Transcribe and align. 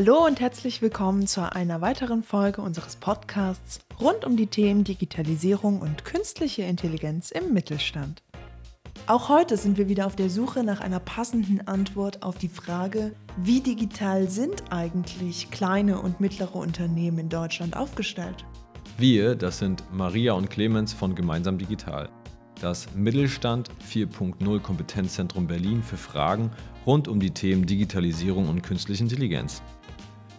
Hallo 0.00 0.24
und 0.24 0.38
herzlich 0.38 0.80
willkommen 0.80 1.26
zu 1.26 1.52
einer 1.52 1.80
weiteren 1.80 2.22
Folge 2.22 2.62
unseres 2.62 2.94
Podcasts 2.94 3.80
rund 4.00 4.24
um 4.24 4.36
die 4.36 4.46
Themen 4.46 4.84
Digitalisierung 4.84 5.80
und 5.80 6.04
künstliche 6.04 6.62
Intelligenz 6.62 7.32
im 7.32 7.52
Mittelstand. 7.52 8.22
Auch 9.08 9.28
heute 9.28 9.56
sind 9.56 9.76
wir 9.76 9.88
wieder 9.88 10.06
auf 10.06 10.14
der 10.14 10.30
Suche 10.30 10.62
nach 10.62 10.78
einer 10.78 11.00
passenden 11.00 11.66
Antwort 11.66 12.22
auf 12.22 12.38
die 12.38 12.48
Frage, 12.48 13.10
wie 13.38 13.60
digital 13.60 14.30
sind 14.30 14.70
eigentlich 14.70 15.50
kleine 15.50 16.00
und 16.00 16.20
mittlere 16.20 16.54
Unternehmen 16.54 17.18
in 17.18 17.28
Deutschland 17.28 17.76
aufgestellt? 17.76 18.44
Wir, 18.98 19.34
das 19.34 19.58
sind 19.58 19.82
Maria 19.92 20.34
und 20.34 20.48
Clemens 20.48 20.92
von 20.92 21.16
Gemeinsam 21.16 21.58
Digital. 21.58 22.08
Das 22.60 22.86
Mittelstand 22.94 23.68
4.0 23.90 24.60
Kompetenzzentrum 24.60 25.48
Berlin 25.48 25.82
für 25.82 25.96
Fragen 25.96 26.52
rund 26.86 27.08
um 27.08 27.18
die 27.18 27.32
Themen 27.32 27.66
Digitalisierung 27.66 28.48
und 28.48 28.62
künstliche 28.62 29.02
Intelligenz. 29.02 29.60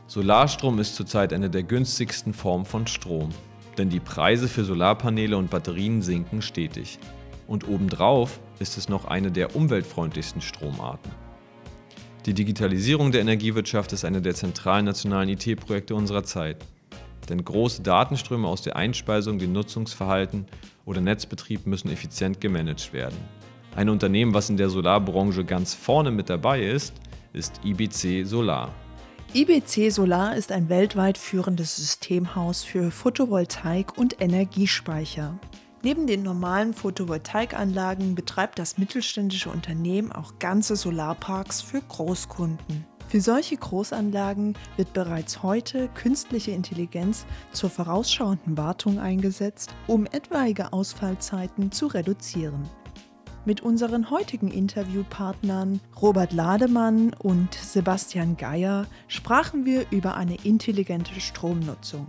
Solarstrom 0.09 0.80
ist 0.80 0.95
zurzeit 0.95 1.34
eine 1.34 1.52
der 1.52 1.62
günstigsten 1.62 2.34
Formen 2.34 2.66
von 2.66 2.88
Strom, 2.88 3.30
denn 3.77 3.91
die 3.91 3.99
Preise 3.99 4.48
für 4.48 4.63
Solarpaneele 4.63 5.38
und 5.38 5.52
Batterien 5.52 6.02
sinken 6.02 6.41
stetig. 6.41 6.98
Und 7.45 7.68
obendrauf 7.68 8.40
ist 8.58 8.80
es 8.80 8.90
noch 8.90 9.05
eine 9.05 9.32
der 9.32 9.55
umweltfreundlichsten 9.55 10.41
Stromarten. 10.41 11.12
Die 12.26 12.34
Digitalisierung 12.34 13.12
der 13.12 13.22
Energiewirtschaft 13.22 13.94
ist 13.94 14.04
eine 14.04 14.20
der 14.20 14.34
zentralen 14.34 14.85
nationalen 14.85 15.30
IT-Projekte 15.30 15.94
unserer 15.94 16.23
Zeit. 16.23 16.57
Denn 17.30 17.46
große 17.46 17.84
Datenströme 17.84 18.48
aus 18.48 18.63
der 18.63 18.77
Einspeisung, 18.77 19.38
dem 19.38 19.54
Nutzungsverhalten 19.54 20.48
oder 20.85 21.02
Netzbetrieb 21.02 21.68
müssen 21.68 21.91
effizient 21.91 22.41
gemanagt 22.41 22.93
werden. 22.93 23.18
Ein 23.76 23.90
Unternehmen, 23.90 24.34
was 24.34 24.49
in 24.49 24.57
der 24.57 24.71
Solarbranche 24.71 25.46
ganz 25.46 25.76
vorne 25.76 26.10
mit 26.10 26.32
dabei 26.32 26.63
ist, 26.63 26.96
ist 27.32 27.62
IBC 27.63 28.26
Solar. 28.26 28.74
IBC 29.32 29.91
Solar 29.91 30.35
ist 30.35 30.52
ein 30.52 30.70
weltweit 30.70 31.16
führendes 31.16 31.76
Systemhaus 31.76 32.63
für 32.63 32.90
Photovoltaik 32.90 33.96
und 33.96 34.20
Energiespeicher. 34.24 35.38
Neben 35.84 36.08
den 36.08 36.24
normalen 36.24 36.74
Photovoltaikanlagen 36.74 38.16
betreibt 38.16 38.58
das 38.58 38.80
mittelständische 38.80 39.52
Unternehmen 39.52 40.12
auch 40.12 40.40
ganze 40.40 40.76
Solarparks 40.76 41.62
für 41.62 41.80
Großkunden. 41.80 42.86
Für 43.08 43.21
solche 43.21 43.55
Großanlagen 43.55 44.58
wird 44.77 44.94
bereits 44.94 45.43
heute 45.43 45.90
künstliche 45.90 46.49
Intelligenz 46.49 47.27
zur 47.52 47.70
vorausschauenden 47.70 48.58
Wartung 48.58 48.98
eingesetzt, 48.98 49.76
um 49.86 50.08
etwaige 50.08 50.74
Ausfallzeiten 50.74 51.71
zu 51.71 51.86
reduzieren. 51.86 52.68
Mit 53.50 53.62
unseren 53.62 54.12
heutigen 54.12 54.52
Interviewpartnern 54.52 55.80
Robert 56.00 56.34
Lademann 56.34 57.16
und 57.16 57.52
Sebastian 57.55 58.38
Geier 58.38 58.86
sprachen 59.08 59.66
wir 59.66 59.88
über 59.90 60.16
eine 60.16 60.36
intelligente 60.44 61.20
Stromnutzung. 61.20 62.05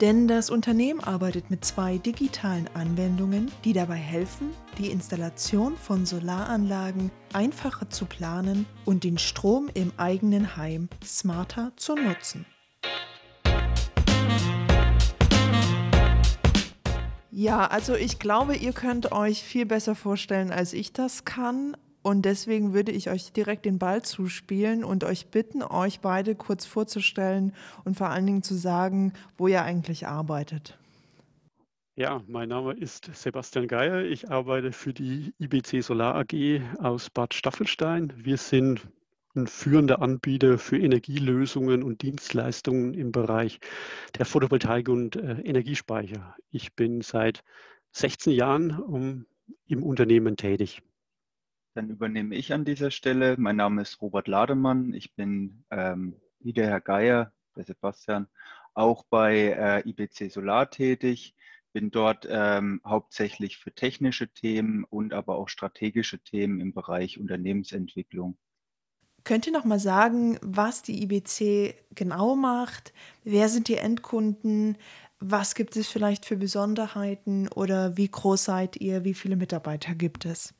Denn 0.00 0.28
das 0.28 0.48
Unternehmen 0.48 1.00
arbeitet 1.00 1.50
mit 1.50 1.62
zwei 1.66 1.98
digitalen 1.98 2.70
Anwendungen, 2.72 3.52
die 3.64 3.74
dabei 3.74 3.96
helfen, 3.96 4.48
die 4.78 4.90
Installation 4.90 5.76
von 5.76 6.06
Solaranlagen 6.06 7.10
einfacher 7.34 7.90
zu 7.90 8.06
planen 8.06 8.64
und 8.86 9.04
den 9.04 9.18
Strom 9.18 9.68
im 9.74 9.92
eigenen 9.98 10.56
Heim 10.56 10.88
smarter 11.04 11.72
zu 11.76 11.96
nutzen. 11.96 12.46
Ja, 17.30 17.66
also 17.66 17.94
ich 17.94 18.18
glaube, 18.18 18.56
ihr 18.56 18.72
könnt 18.72 19.12
euch 19.12 19.42
viel 19.42 19.64
besser 19.64 19.94
vorstellen, 19.94 20.50
als 20.50 20.72
ich 20.72 20.92
das 20.92 21.24
kann. 21.24 21.76
Und 22.02 22.22
deswegen 22.22 22.72
würde 22.72 22.92
ich 22.92 23.10
euch 23.10 23.32
direkt 23.32 23.66
den 23.66 23.78
Ball 23.78 24.02
zuspielen 24.02 24.84
und 24.84 25.04
euch 25.04 25.26
bitten, 25.26 25.62
euch 25.62 26.00
beide 26.00 26.34
kurz 26.34 26.64
vorzustellen 26.64 27.52
und 27.84 27.96
vor 27.98 28.08
allen 28.08 28.24
Dingen 28.24 28.42
zu 28.42 28.54
sagen, 28.54 29.12
wo 29.36 29.48
ihr 29.48 29.62
eigentlich 29.62 30.06
arbeitet. 30.06 30.78
Ja, 31.96 32.22
mein 32.26 32.48
Name 32.48 32.72
ist 32.72 33.10
Sebastian 33.12 33.68
Geier. 33.68 34.02
Ich 34.04 34.30
arbeite 34.30 34.72
für 34.72 34.94
die 34.94 35.34
IBC 35.38 35.82
Solar 35.82 36.14
AG 36.14 36.62
aus 36.78 37.10
Bad 37.10 37.34
Staffelstein. 37.34 38.14
Wir 38.16 38.38
sind 38.38 38.80
führender 39.46 40.02
Anbieter 40.02 40.58
für 40.58 40.78
Energielösungen 40.78 41.82
und 41.82 42.02
Dienstleistungen 42.02 42.94
im 42.94 43.12
Bereich 43.12 43.60
der 44.18 44.26
Photovoltaik 44.26 44.88
und 44.88 45.16
äh, 45.16 45.40
Energiespeicher. 45.42 46.36
Ich 46.50 46.74
bin 46.74 47.00
seit 47.00 47.44
16 47.92 48.32
Jahren 48.32 48.72
um, 48.78 49.26
im 49.66 49.82
Unternehmen 49.82 50.36
tätig. 50.36 50.82
Dann 51.74 51.90
übernehme 51.90 52.34
ich 52.34 52.52
an 52.52 52.64
dieser 52.64 52.90
Stelle. 52.90 53.36
Mein 53.38 53.56
Name 53.56 53.82
ist 53.82 54.02
Robert 54.02 54.26
Lademann. 54.26 54.92
Ich 54.92 55.14
bin 55.14 55.64
ähm, 55.70 56.16
wie 56.40 56.52
der 56.52 56.66
Herr 56.66 56.80
Geier, 56.80 57.32
der 57.54 57.64
Sebastian, 57.64 58.26
auch 58.74 59.04
bei 59.08 59.82
äh, 59.84 59.88
IBC 59.88 60.32
Solar 60.32 60.70
tätig. 60.70 61.36
Bin 61.72 61.92
dort 61.92 62.26
ähm, 62.28 62.80
hauptsächlich 62.84 63.58
für 63.58 63.72
technische 63.72 64.28
Themen 64.28 64.82
und 64.82 65.12
aber 65.12 65.36
auch 65.36 65.48
strategische 65.48 66.18
Themen 66.18 66.58
im 66.58 66.72
Bereich 66.74 67.20
Unternehmensentwicklung 67.20 68.36
Könnt 69.24 69.46
ihr 69.46 69.52
noch 69.52 69.64
mal 69.64 69.78
sagen, 69.78 70.38
was 70.42 70.82
die 70.82 71.02
IBC 71.02 71.74
genau 71.94 72.36
macht? 72.36 72.92
Wer 73.24 73.48
sind 73.48 73.68
die 73.68 73.76
Endkunden? 73.76 74.76
Was 75.18 75.54
gibt 75.54 75.76
es 75.76 75.88
vielleicht 75.88 76.24
für 76.24 76.36
Besonderheiten 76.36 77.48
oder 77.48 77.96
wie 77.96 78.08
groß 78.08 78.44
seid 78.44 78.76
ihr? 78.76 79.04
Wie 79.04 79.14
viele 79.14 79.36
Mitarbeiter 79.36 79.94
gibt 79.94 80.24
es? 80.24 80.54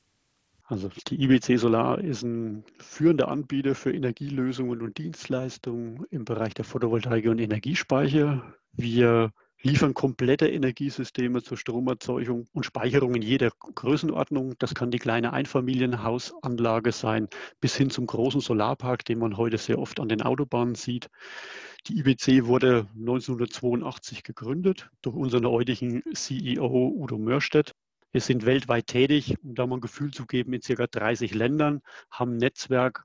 Also 0.70 0.88
die 1.08 1.20
IBC 1.24 1.58
Solar 1.58 1.98
ist 1.98 2.22
ein 2.22 2.64
führender 2.78 3.28
Anbieter 3.28 3.74
für 3.74 3.92
Energielösungen 3.92 4.82
und 4.82 4.98
Dienstleistungen 4.98 6.04
im 6.10 6.24
Bereich 6.24 6.54
der 6.54 6.64
Photovoltaik 6.64 7.26
und 7.26 7.40
Energiespeicher. 7.40 8.54
Wir 8.72 9.32
liefern 9.62 9.92
komplette 9.94 10.48
Energiesysteme 10.48 11.42
zur 11.42 11.56
Stromerzeugung 11.56 12.46
und 12.52 12.64
Speicherung 12.64 13.14
in 13.14 13.22
jeder 13.22 13.50
Größenordnung. 13.74 14.54
Das 14.58 14.74
kann 14.74 14.90
die 14.90 14.98
kleine 14.98 15.32
Einfamilienhausanlage 15.32 16.92
sein, 16.92 17.28
bis 17.60 17.76
hin 17.76 17.90
zum 17.90 18.06
großen 18.06 18.40
Solarpark, 18.40 19.04
den 19.04 19.18
man 19.18 19.36
heute 19.36 19.58
sehr 19.58 19.78
oft 19.78 20.00
an 20.00 20.08
den 20.08 20.22
Autobahnen 20.22 20.74
sieht. 20.74 21.08
Die 21.86 21.98
IBC 21.98 22.46
wurde 22.46 22.86
1982 22.96 24.22
gegründet 24.22 24.90
durch 25.02 25.16
unseren 25.16 25.46
heutigen 25.46 26.02
CEO 26.14 26.92
Udo 26.96 27.18
Mörstedt. 27.18 27.74
Wir 28.12 28.20
sind 28.20 28.46
weltweit 28.46 28.86
tätig, 28.86 29.36
um 29.42 29.54
da 29.54 29.66
mal 29.66 29.76
ein 29.76 29.80
Gefühl 29.80 30.10
zu 30.10 30.26
geben, 30.26 30.52
in 30.52 30.62
circa 30.62 30.86
30 30.86 31.34
Ländern, 31.34 31.80
haben 32.10 32.32
ein 32.32 32.38
Netzwerk 32.38 33.04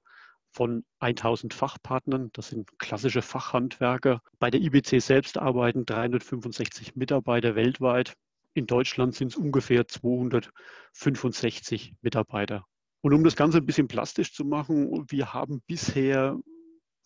von 0.56 0.86
1000 1.00 1.54
Fachpartnern. 1.54 2.30
Das 2.32 2.48
sind 2.48 2.80
klassische 2.80 3.22
Fachhandwerker. 3.22 4.22
Bei 4.40 4.50
der 4.50 4.62
IBC 4.62 5.02
selbst 5.02 5.38
arbeiten 5.38 5.86
365 5.86 6.96
Mitarbeiter 6.96 7.56
weltweit. 7.56 8.14
In 8.54 8.66
Deutschland 8.66 9.16
sind 9.16 9.34
es 9.34 9.36
ungefähr 9.36 9.86
265 9.86 11.96
Mitarbeiter. 12.02 12.66
Und 13.02 13.14
um 13.14 13.26
das 13.26 13.36
Ganze 13.36 13.58
ein 13.58 13.66
bisschen 13.66 13.90
plastisch 13.90 14.34
zu 14.34 14.46
machen, 14.46 15.06
wir 15.10 15.34
haben 15.34 15.62
bisher 15.68 16.40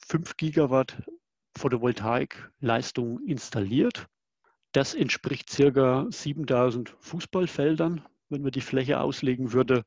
5 0.08 0.38
Gigawatt 0.38 1.02
Photovoltaikleistung 1.58 3.20
installiert. 3.26 4.06
Das 4.74 4.94
entspricht 4.94 5.50
circa 5.50 6.06
7000 6.12 6.96
Fußballfeldern, 7.00 8.06
wenn 8.30 8.44
man 8.44 8.52
die 8.52 8.62
Fläche 8.62 9.00
auslegen 9.00 9.54
würde. 9.54 9.86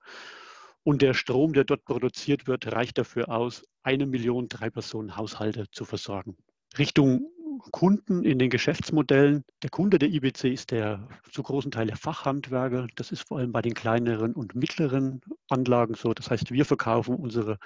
Und 0.85 1.03
der 1.03 1.15
Strom, 1.15 1.53
der 1.53 1.65
dort 1.65 1.85
produziert 1.85 2.47
wird, 2.47 2.73
reicht 2.73 2.99
dafür 2.99 3.29
aus, 3.29 3.63
eine 3.83 4.07
Million 4.07 4.49
Drei-Personen-Haushalte 4.49 5.67
zu 5.71 5.85
versorgen. 5.85 6.37
Richtung 6.79 7.29
Kunden 7.71 8.25
in 8.25 8.39
den 8.39 8.51
Geschäftsmodellen. 8.51 9.45
Der 9.63 9.71
Kunde 9.71 9.99
der 9.99 10.09
IBC 10.09 10.45
ist 10.45 10.71
der 10.71 11.07
zu 11.31 11.43
großen 11.43 11.71
Teil 11.71 11.87
der 11.87 11.97
Fachhandwerker. 11.97 12.87
Das 12.97 13.13
ist 13.13 13.29
vor 13.29 13.39
allem 13.39 13.53
bei 13.53 13.63
den 13.63 13.75
kleineren 13.75 14.35
und 14.35 14.55
mittleren 14.55 15.21
Anlagen 15.49 15.95
so. 15.95 16.13
Das 16.15 16.31
heißt, 16.31 16.51
wir 16.51 16.65
verkaufen 16.65 17.15
unsere 17.15 17.59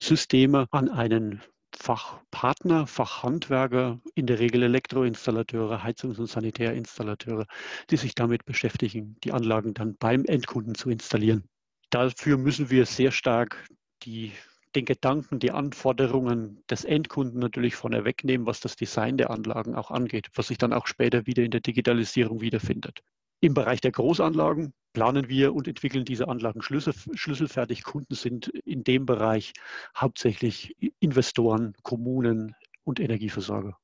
Systeme 0.00 0.66
an 0.70 0.88
einen 0.88 1.42
Fachpartner, 1.74 2.86
Fachhandwerker, 2.86 4.00
in 4.14 4.26
der 4.26 4.38
Regel 4.38 4.62
Elektroinstallateure, 4.62 5.82
Heizungs- 5.82 6.18
und 6.18 6.26
Sanitärinstallateure, 6.26 7.46
die 7.90 7.96
sich 7.96 8.14
damit 8.14 8.44
beschäftigen, 8.44 9.16
die 9.24 9.32
Anlagen 9.32 9.74
dann 9.74 9.96
beim 9.96 10.24
Endkunden 10.24 10.74
zu 10.74 10.90
installieren. 10.90 11.48
Dafür 11.90 12.38
müssen 12.38 12.70
wir 12.70 12.86
sehr 12.86 13.10
stark 13.10 13.68
die, 14.04 14.32
den 14.74 14.84
Gedanken, 14.84 15.40
die 15.40 15.50
Anforderungen 15.50 16.62
des 16.70 16.84
Endkunden 16.84 17.40
natürlich 17.40 17.74
vorne 17.74 18.04
wegnehmen, 18.04 18.46
was 18.46 18.60
das 18.60 18.76
Design 18.76 19.16
der 19.16 19.30
Anlagen 19.30 19.74
auch 19.74 19.90
angeht, 19.90 20.28
was 20.34 20.48
sich 20.48 20.58
dann 20.58 20.72
auch 20.72 20.86
später 20.86 21.26
wieder 21.26 21.42
in 21.42 21.50
der 21.50 21.60
Digitalisierung 21.60 22.40
wiederfindet. 22.40 23.00
Im 23.40 23.54
Bereich 23.54 23.80
der 23.80 23.90
Großanlagen 23.90 24.72
planen 24.92 25.28
wir 25.28 25.54
und 25.54 25.66
entwickeln 25.66 26.04
diese 26.04 26.28
Anlagen 26.28 26.62
schlüssel, 26.62 26.94
schlüsselfertig. 27.14 27.84
Kunden 27.84 28.14
sind 28.14 28.48
in 28.48 28.84
dem 28.84 29.06
Bereich 29.06 29.52
hauptsächlich 29.96 30.76
Investoren, 31.00 31.74
Kommunen 31.82 32.54
und 32.84 33.00
Energieversorger. 33.00 33.76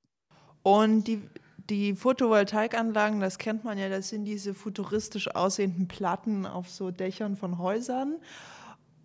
Und 0.62 1.04
die 1.04 1.22
die 1.70 1.94
Photovoltaikanlagen, 1.94 3.20
das 3.20 3.38
kennt 3.38 3.64
man 3.64 3.78
ja, 3.78 3.88
das 3.88 4.08
sind 4.08 4.24
diese 4.24 4.54
futuristisch 4.54 5.34
aussehenden 5.34 5.88
Platten 5.88 6.46
auf 6.46 6.68
so 6.68 6.90
Dächern 6.90 7.36
von 7.36 7.58
Häusern. 7.58 8.16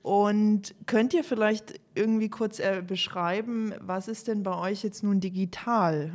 Und 0.03 0.73
könnt 0.87 1.13
ihr 1.13 1.23
vielleicht 1.23 1.79
irgendwie 1.93 2.29
kurz 2.29 2.59
äh, 2.59 2.83
beschreiben, 2.85 3.73
was 3.79 4.07
ist 4.07 4.27
denn 4.27 4.41
bei 4.41 4.57
euch 4.57 4.83
jetzt 4.83 5.03
nun 5.03 5.19
digital? 5.19 6.11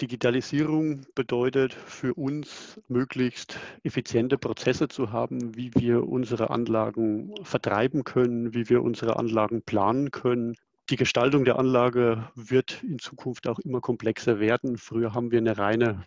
Digitalisierung 0.00 1.02
bedeutet 1.14 1.74
für 1.74 2.14
uns, 2.14 2.80
möglichst 2.88 3.58
effiziente 3.82 4.38
Prozesse 4.38 4.88
zu 4.88 5.12
haben, 5.12 5.56
wie 5.56 5.72
wir 5.74 6.08
unsere 6.08 6.50
Anlagen 6.50 7.34
vertreiben 7.42 8.04
können, 8.04 8.54
wie 8.54 8.68
wir 8.70 8.82
unsere 8.82 9.18
Anlagen 9.18 9.62
planen 9.62 10.10
können. 10.10 10.54
Die 10.90 10.96
Gestaltung 10.96 11.44
der 11.44 11.56
Anlage 11.56 12.28
wird 12.34 12.82
in 12.82 12.98
Zukunft 12.98 13.46
auch 13.46 13.60
immer 13.60 13.80
komplexer 13.80 14.40
werden. 14.40 14.76
Früher 14.76 15.14
haben 15.14 15.30
wir 15.30 15.38
eine 15.38 15.56
reine 15.56 16.04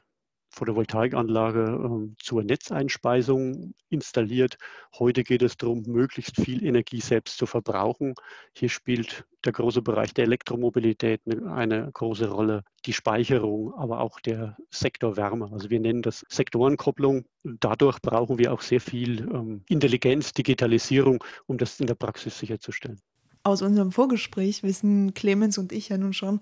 Photovoltaikanlage 0.50 1.62
äh, 1.62 2.16
zur 2.22 2.44
Netzeinspeisung 2.44 3.76
installiert. 3.90 4.58
Heute 5.00 5.24
geht 5.24 5.42
es 5.42 5.56
darum, 5.56 5.84
möglichst 5.88 6.36
viel 6.36 6.66
Energie 6.66 7.00
selbst 7.00 7.38
zu 7.38 7.46
verbrauchen. 7.46 8.14
Hier 8.58 8.68
spielt 8.68 9.26
der 9.46 9.54
große 9.54 9.82
Bereich 9.82 10.14
der 10.14 10.26
Elektromobilität 10.26 11.22
eine, 11.48 11.90
große 11.94 12.30
Rolle, 12.30 12.64
die 12.86 12.94
Speicherung, 12.94 13.74
aber 13.76 14.02
auch 14.02 14.20
der 14.20 14.58
Sektor 14.70 15.16
Wärme. 15.16 15.50
Also 15.54 15.70
wir 15.70 15.80
nennen 15.80 16.02
das 16.02 16.26
Sektorenkopplung. 16.28 17.26
Dadurch 17.44 18.02
brauchen 18.02 18.38
wir 18.38 18.52
auch 18.52 18.62
sehr 18.62 18.82
viel 18.82 19.22
ähm, 19.34 19.64
Intelligenz, 19.70 20.34
Digitalisierung, 20.34 21.24
um 21.46 21.58
das 21.58 21.80
in 21.80 21.88
der 21.88 21.96
Praxis 21.96 22.38
sicherzustellen. 22.38 23.00
Aus 23.46 23.62
unserem 23.62 23.92
Vorgespräch 23.92 24.64
wissen 24.64 25.14
Clemens 25.14 25.58
und 25.58 25.74
ich 25.74 25.90
ja 25.90 25.98
nun 25.98 26.14
schon, 26.14 26.40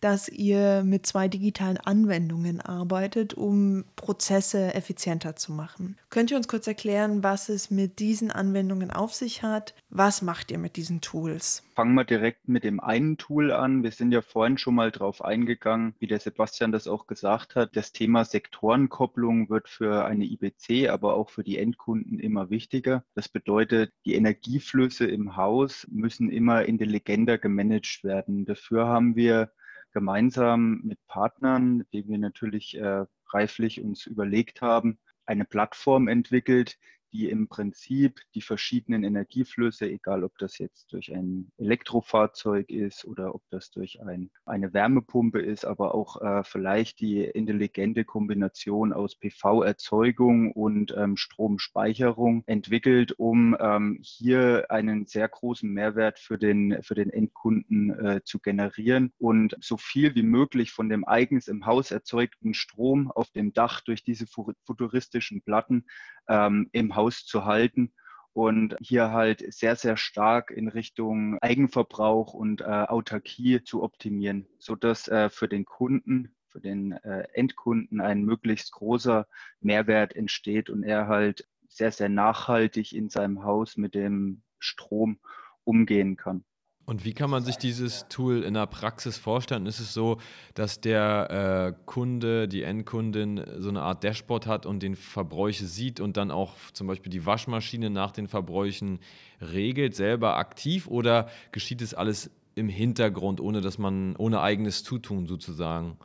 dass 0.00 0.28
ihr 0.28 0.84
mit 0.84 1.04
zwei 1.04 1.26
digitalen 1.26 1.78
Anwendungen 1.78 2.60
arbeitet, 2.60 3.34
um 3.34 3.84
Prozesse 3.96 4.72
effizienter 4.72 5.34
zu 5.34 5.50
machen. 5.50 5.98
Könnt 6.10 6.30
ihr 6.30 6.36
uns 6.36 6.46
kurz 6.46 6.68
erklären, 6.68 7.24
was 7.24 7.48
es 7.48 7.72
mit 7.72 7.98
diesen 7.98 8.30
Anwendungen 8.30 8.92
auf 8.92 9.12
sich 9.12 9.42
hat? 9.42 9.74
Was 9.90 10.22
macht 10.22 10.52
ihr 10.52 10.58
mit 10.58 10.76
diesen 10.76 11.00
Tools? 11.00 11.64
Fangen 11.74 11.94
wir 11.94 12.04
direkt 12.04 12.46
mit 12.46 12.62
dem 12.62 12.78
einen 12.78 13.16
Tool 13.18 13.50
an. 13.50 13.82
Wir 13.82 13.90
sind 13.90 14.12
ja 14.12 14.22
vorhin 14.22 14.58
schon 14.58 14.76
mal 14.76 14.92
drauf 14.92 15.24
eingegangen, 15.24 15.96
wie 15.98 16.06
der 16.06 16.20
Sebastian 16.20 16.70
das 16.70 16.86
auch 16.86 17.08
gesagt 17.08 17.56
hat. 17.56 17.74
Das 17.74 17.90
Thema 17.90 18.24
Sektorenkopplung 18.24 19.50
wird 19.50 19.68
für 19.68 20.04
eine 20.04 20.24
IBC, 20.24 20.88
aber 20.88 21.14
auch 21.14 21.30
für 21.30 21.42
die 21.42 21.58
Endkunden 21.58 22.20
immer 22.20 22.48
wichtiger. 22.48 23.04
Das 23.16 23.28
bedeutet, 23.28 23.92
die 24.04 24.14
Energieflüsse 24.14 25.06
im 25.06 25.36
Haus 25.36 25.84
müssen 25.90 26.30
immer 26.30 26.64
intelligenter 26.64 27.38
gemanagt 27.38 28.04
werden. 28.04 28.44
Dafür 28.44 28.86
haben 28.86 29.16
wir 29.16 29.50
gemeinsam 29.92 30.80
mit 30.84 31.04
Partnern, 31.08 31.84
die 31.92 32.06
wir 32.06 32.18
natürlich 32.18 32.78
äh, 32.78 33.04
reiflich 33.32 33.82
uns 33.82 34.06
überlegt 34.06 34.60
haben, 34.60 34.98
eine 35.26 35.44
Plattform 35.44 36.06
entwickelt, 36.06 36.78
die 37.14 37.30
im 37.30 37.46
Prinzip 37.46 38.20
die 38.34 38.42
verschiedenen 38.42 39.04
Energieflüsse, 39.04 39.86
egal 39.86 40.24
ob 40.24 40.36
das 40.38 40.58
jetzt 40.58 40.92
durch 40.92 41.14
ein 41.14 41.52
Elektrofahrzeug 41.58 42.68
ist 42.68 43.04
oder 43.04 43.36
ob 43.36 43.42
das 43.50 43.70
durch 43.70 44.02
ein, 44.02 44.30
eine 44.44 44.74
Wärmepumpe 44.74 45.40
ist, 45.40 45.64
aber 45.64 45.94
auch 45.94 46.20
äh, 46.20 46.42
vielleicht 46.42 46.98
die 46.98 47.22
intelligente 47.22 48.04
Kombination 48.04 48.92
aus 48.92 49.14
PV-Erzeugung 49.14 50.50
und 50.50 50.92
ähm, 50.96 51.16
Stromspeicherung 51.16 52.42
entwickelt, 52.46 53.12
um 53.12 53.56
ähm, 53.60 54.00
hier 54.02 54.66
einen 54.70 55.06
sehr 55.06 55.28
großen 55.28 55.70
Mehrwert 55.70 56.18
für 56.18 56.36
den, 56.36 56.82
für 56.82 56.96
den 56.96 57.10
Endkunden 57.10 57.90
äh, 57.90 58.20
zu 58.24 58.40
generieren 58.40 59.12
und 59.18 59.56
so 59.60 59.76
viel 59.76 60.16
wie 60.16 60.24
möglich 60.24 60.72
von 60.72 60.88
dem 60.88 61.06
eigens 61.06 61.46
im 61.46 61.64
Haus 61.64 61.92
erzeugten 61.92 62.54
Strom 62.54 63.12
auf 63.12 63.30
dem 63.30 63.52
Dach 63.52 63.82
durch 63.82 64.02
diese 64.02 64.26
futuristischen 64.26 65.42
Platten 65.42 65.84
ähm, 66.28 66.68
im 66.72 66.96
Haus 66.96 67.03
auszuhalten 67.04 67.92
und 68.32 68.76
hier 68.80 69.12
halt 69.12 69.44
sehr, 69.52 69.76
sehr 69.76 69.96
stark 69.96 70.50
in 70.50 70.68
Richtung 70.68 71.38
Eigenverbrauch 71.40 72.34
und 72.34 72.62
äh, 72.62 72.64
Autarkie 72.64 73.62
zu 73.62 73.82
optimieren, 73.82 74.46
sodass 74.58 75.06
äh, 75.08 75.30
für 75.30 75.48
den 75.48 75.64
Kunden, 75.64 76.34
für 76.48 76.60
den 76.60 76.92
äh, 76.92 77.28
Endkunden 77.32 78.00
ein 78.00 78.24
möglichst 78.24 78.72
großer 78.72 79.26
Mehrwert 79.60 80.16
entsteht 80.16 80.70
und 80.70 80.82
er 80.82 81.06
halt 81.06 81.46
sehr, 81.68 81.92
sehr 81.92 82.08
nachhaltig 82.08 82.92
in 82.92 83.08
seinem 83.08 83.44
Haus 83.44 83.76
mit 83.76 83.94
dem 83.94 84.42
Strom 84.58 85.20
umgehen 85.64 86.16
kann. 86.16 86.44
Und 86.86 87.06
wie 87.06 87.14
kann 87.14 87.30
man 87.30 87.42
sich 87.44 87.56
dieses 87.56 88.08
Tool 88.08 88.42
in 88.42 88.54
der 88.54 88.66
Praxis 88.66 89.16
vorstellen? 89.16 89.64
Ist 89.64 89.80
es 89.80 89.94
so, 89.94 90.18
dass 90.52 90.82
der 90.82 91.74
äh, 91.74 91.84
Kunde, 91.86 92.46
die 92.46 92.62
Endkundin 92.62 93.42
so 93.58 93.70
eine 93.70 93.80
Art 93.80 94.04
Dashboard 94.04 94.46
hat 94.46 94.66
und 94.66 94.82
den 94.82 94.94
Verbräuche 94.94 95.64
sieht 95.64 95.98
und 95.98 96.18
dann 96.18 96.30
auch 96.30 96.54
zum 96.74 96.86
Beispiel 96.86 97.10
die 97.10 97.24
Waschmaschine 97.24 97.88
nach 97.88 98.10
den 98.10 98.28
Verbräuchen 98.28 99.00
regelt, 99.40 99.94
selber 99.94 100.36
aktiv 100.36 100.86
oder 100.86 101.28
geschieht 101.52 101.80
es 101.80 101.94
alles 101.94 102.30
im 102.54 102.68
Hintergrund, 102.68 103.40
ohne 103.40 103.62
dass 103.62 103.78
man, 103.78 104.14
ohne 104.16 104.42
eigenes 104.42 104.84
Zutun 104.84 105.26
sozusagen? 105.26 105.96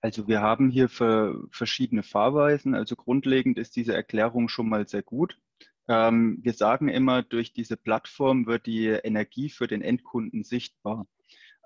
Also 0.00 0.28
wir 0.28 0.42
haben 0.42 0.70
hier 0.70 0.88
verschiedene 0.88 2.02
Fahrweisen. 2.02 2.74
Also 2.74 2.96
grundlegend 2.96 3.58
ist 3.58 3.76
diese 3.76 3.94
Erklärung 3.94 4.48
schon 4.48 4.68
mal 4.68 4.86
sehr 4.86 5.02
gut. 5.02 5.38
Ähm, 5.88 6.38
wir 6.42 6.52
sagen 6.52 6.88
immer, 6.88 7.22
durch 7.22 7.52
diese 7.52 7.76
Plattform 7.76 8.46
wird 8.46 8.66
die 8.66 8.86
Energie 8.88 9.48
für 9.48 9.66
den 9.66 9.82
Endkunden 9.82 10.44
sichtbar. 10.44 11.06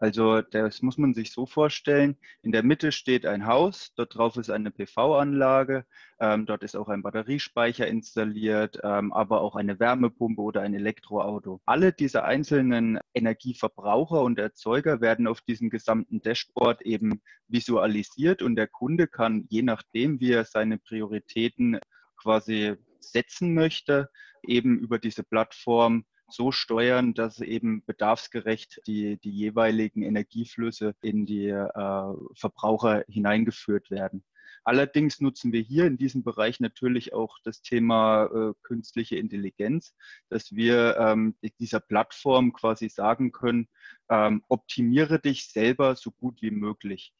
Also 0.03 0.43
das 0.43 0.83
muss 0.83 0.99
man 0.99 1.15
sich 1.15 1.31
so 1.31 1.47
vorstellen. 1.47 2.17
In 2.43 2.51
der 2.51 2.65
Mitte 2.65 2.91
steht 2.91 3.25
ein 3.25 3.47
Haus, 3.47 3.93
dort 3.95 4.17
drauf 4.17 4.37
ist 4.37 4.51
eine 4.51 4.73
PV-Anlage, 4.73 5.87
ähm, 6.19 6.45
dort 6.45 6.65
ist 6.65 6.75
auch 6.75 6.89
ein 6.89 7.03
Batteriespeicher 7.03 7.87
installiert, 7.87 8.81
ähm, 8.83 9.13
aber 9.13 9.43
auch 9.43 9.55
eine 9.55 9.79
Wärmepumpe 9.79 10.43
oder 10.43 10.63
ein 10.63 10.75
Elektroauto. 10.75 11.61
Alle 11.67 11.93
diese 11.93 12.25
einzelnen 12.25 12.99
Energieverbraucher 13.15 14.23
und 14.23 14.41
Erzeuger 14.41 15.01
werden 15.01 15.29
auf 15.29 15.41
diesem 15.41 15.71
gesamten 15.71 16.21
Dashboard 16.21 16.83
eben 16.83 17.23
visualisiert 17.47 18.43
und 18.43 18.57
der 18.57 18.67
Kunde 18.67 19.07
kann 19.07 19.47
je 19.51 19.63
nachdem, 19.63 20.19
wie 20.19 20.33
er 20.33 20.45
seine 20.45 20.79
Prioritäten 20.79 21.79
quasi 22.17 22.77
setzen 23.03 23.55
möchte, 23.55 24.11
eben 24.43 24.79
über 24.79 24.99
diese 24.99 25.23
Plattform 25.23 26.05
so 26.29 26.51
steuern, 26.51 27.15
dass 27.15 27.41
eben 27.41 27.85
bedarfsgerecht 27.85 28.81
die, 28.87 29.19
die 29.19 29.31
jeweiligen 29.31 30.03
Energieflüsse 30.03 30.95
in 31.03 31.27
die 31.27 31.49
äh, 31.49 32.15
Verbraucher 32.35 33.05
hineingeführt 33.09 33.91
werden. 33.91 34.25
Allerdings 34.65 35.21
nutzen 35.21 35.53
wir 35.53 35.61
hier 35.61 35.87
in 35.87 35.99
diesem 35.99 36.23
Bereich 36.23 36.61
natürlich 36.61 37.13
auch 37.13 37.39
das 37.43 37.63
Thema 37.63 38.27
äh, 38.27 38.53
künstliche 38.63 39.17
Intelligenz, 39.17 39.95
dass 40.29 40.55
wir 40.55 40.97
ähm, 40.99 41.35
dieser 41.59 41.81
Plattform 41.81 42.53
quasi 42.53 42.89
sagen 42.89 43.33
können, 43.33 43.69
ähm, 44.09 44.45
optimiere 44.49 45.19
dich 45.19 45.49
selber 45.49 45.97
so 45.97 46.13
gut 46.13 46.43
wie 46.43 46.53
möglich. 46.53 47.13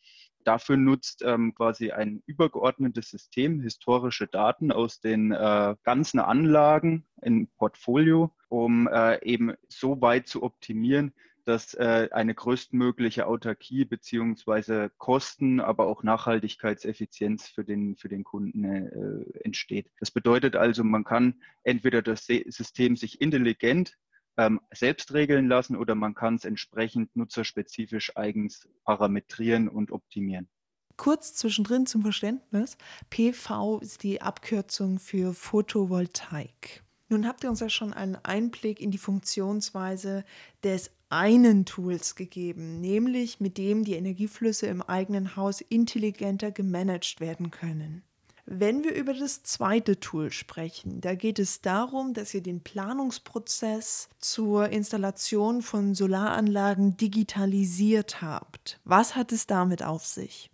Dafür 0.45 0.77
nutzt 0.77 1.23
ähm, 1.25 1.55
quasi 1.55 1.91
ein 1.91 2.23
übergeordnetes 2.27 3.11
System 3.11 3.61
historische 3.61 4.27
Daten 4.27 4.73
aus 4.73 5.01
den 5.01 5.33
äh, 5.33 5.77
ganzen 5.83 6.21
Anlagen 6.21 7.07
im 7.21 7.49
Portfolio, 7.59 8.35
um 8.49 8.89
äh, 8.89 9.23
eben 9.25 9.55
so 9.69 10.01
weit 10.01 10.27
zu 10.27 10.43
optimieren, 10.43 11.13
dass 11.45 11.75
äh, 11.75 12.09
eine 12.13 12.35
größtmögliche 12.35 13.27
Autarkie 13.27 13.85
beziehungsweise 13.85 14.91
Kosten, 14.99 15.61
aber 15.61 15.87
auch 15.87 16.03
Nachhaltigkeitseffizienz 16.03 17.49
für 17.49 17.65
den, 17.65 17.97
für 17.97 18.09
den 18.09 18.25
Kunden 18.25 18.65
äh, 18.65 19.41
entsteht. 19.41 19.91
Das 19.99 20.11
bedeutet 20.11 20.57
also, 20.57 20.85
man 20.85 21.05
kann 21.05 21.43
entweder 21.65 22.03
das 22.03 22.27
System 22.27 22.97
sich 22.97 23.21
intelligent 23.21 23.97
ähm, 24.37 24.61
selbst 24.73 25.13
regeln 25.13 25.49
lassen 25.49 25.77
oder 25.77 25.95
man 25.95 26.15
kann 26.15 26.37
es 26.37 26.45
entsprechend 26.45 27.15
nutzerspezifisch 27.17 28.17
eigens 28.17 28.69
parametrieren 28.85 29.69
und 29.69 29.93
optimieren. 29.93 30.49
Kurz 30.97 31.35
zwischendrin 31.35 31.87
zum 31.87 32.03
Verständnis. 32.03 32.77
PV 33.11 33.79
ist 33.81 34.03
die 34.03 34.23
Abkürzung 34.23 34.99
für 34.99 35.35
Photovoltaik. 35.35 36.83
Nun 37.09 37.27
habt 37.27 37.45
ihr 37.45 37.51
uns 37.51 37.61
ja 37.61 37.69
schon 37.69 37.93
einen 37.93 38.17
Einblick 38.17 38.81
in 38.81 38.91
die 38.91 38.99
Funktionsweise 38.99 40.25
des 40.63 40.93
einen 41.11 41.67
Tools 41.67 42.15
gegeben, 42.15 42.81
nämlich 42.81 43.39
mit 43.39 43.59
dem 43.59 43.85
die 43.85 43.95
Energieflüsse 43.95 44.67
im 44.67 44.81
eigenen 44.81 45.37
Haus 45.37 45.61
intelligenter 45.61 46.51
gemanagt 46.51 47.21
werden 47.21 47.51
können. 47.51 48.03
Wenn 48.45 48.83
wir 48.85 48.95
über 48.95 49.15
das 49.15 49.43
zweite 49.45 50.01
Tool 50.01 50.31
sprechen, 50.33 51.01
da 51.01 51.15
geht 51.15 51.39
es 51.39 51.61
darum, 51.61 52.13
dass 52.13 52.35
ihr 52.35 52.43
den 52.43 52.61
Planungsprozess 52.61 54.09
zur 54.19 54.69
Installation 54.69 55.63
von 55.63 55.95
Solaranlagen 55.95 56.97
digitalisiert 56.97 58.21
habt. 58.21 58.81
Was 58.85 59.15
hat 59.15 59.33
es 59.33 59.47
damit 59.47 59.83
auf 59.83 60.05
sich? 60.05 60.52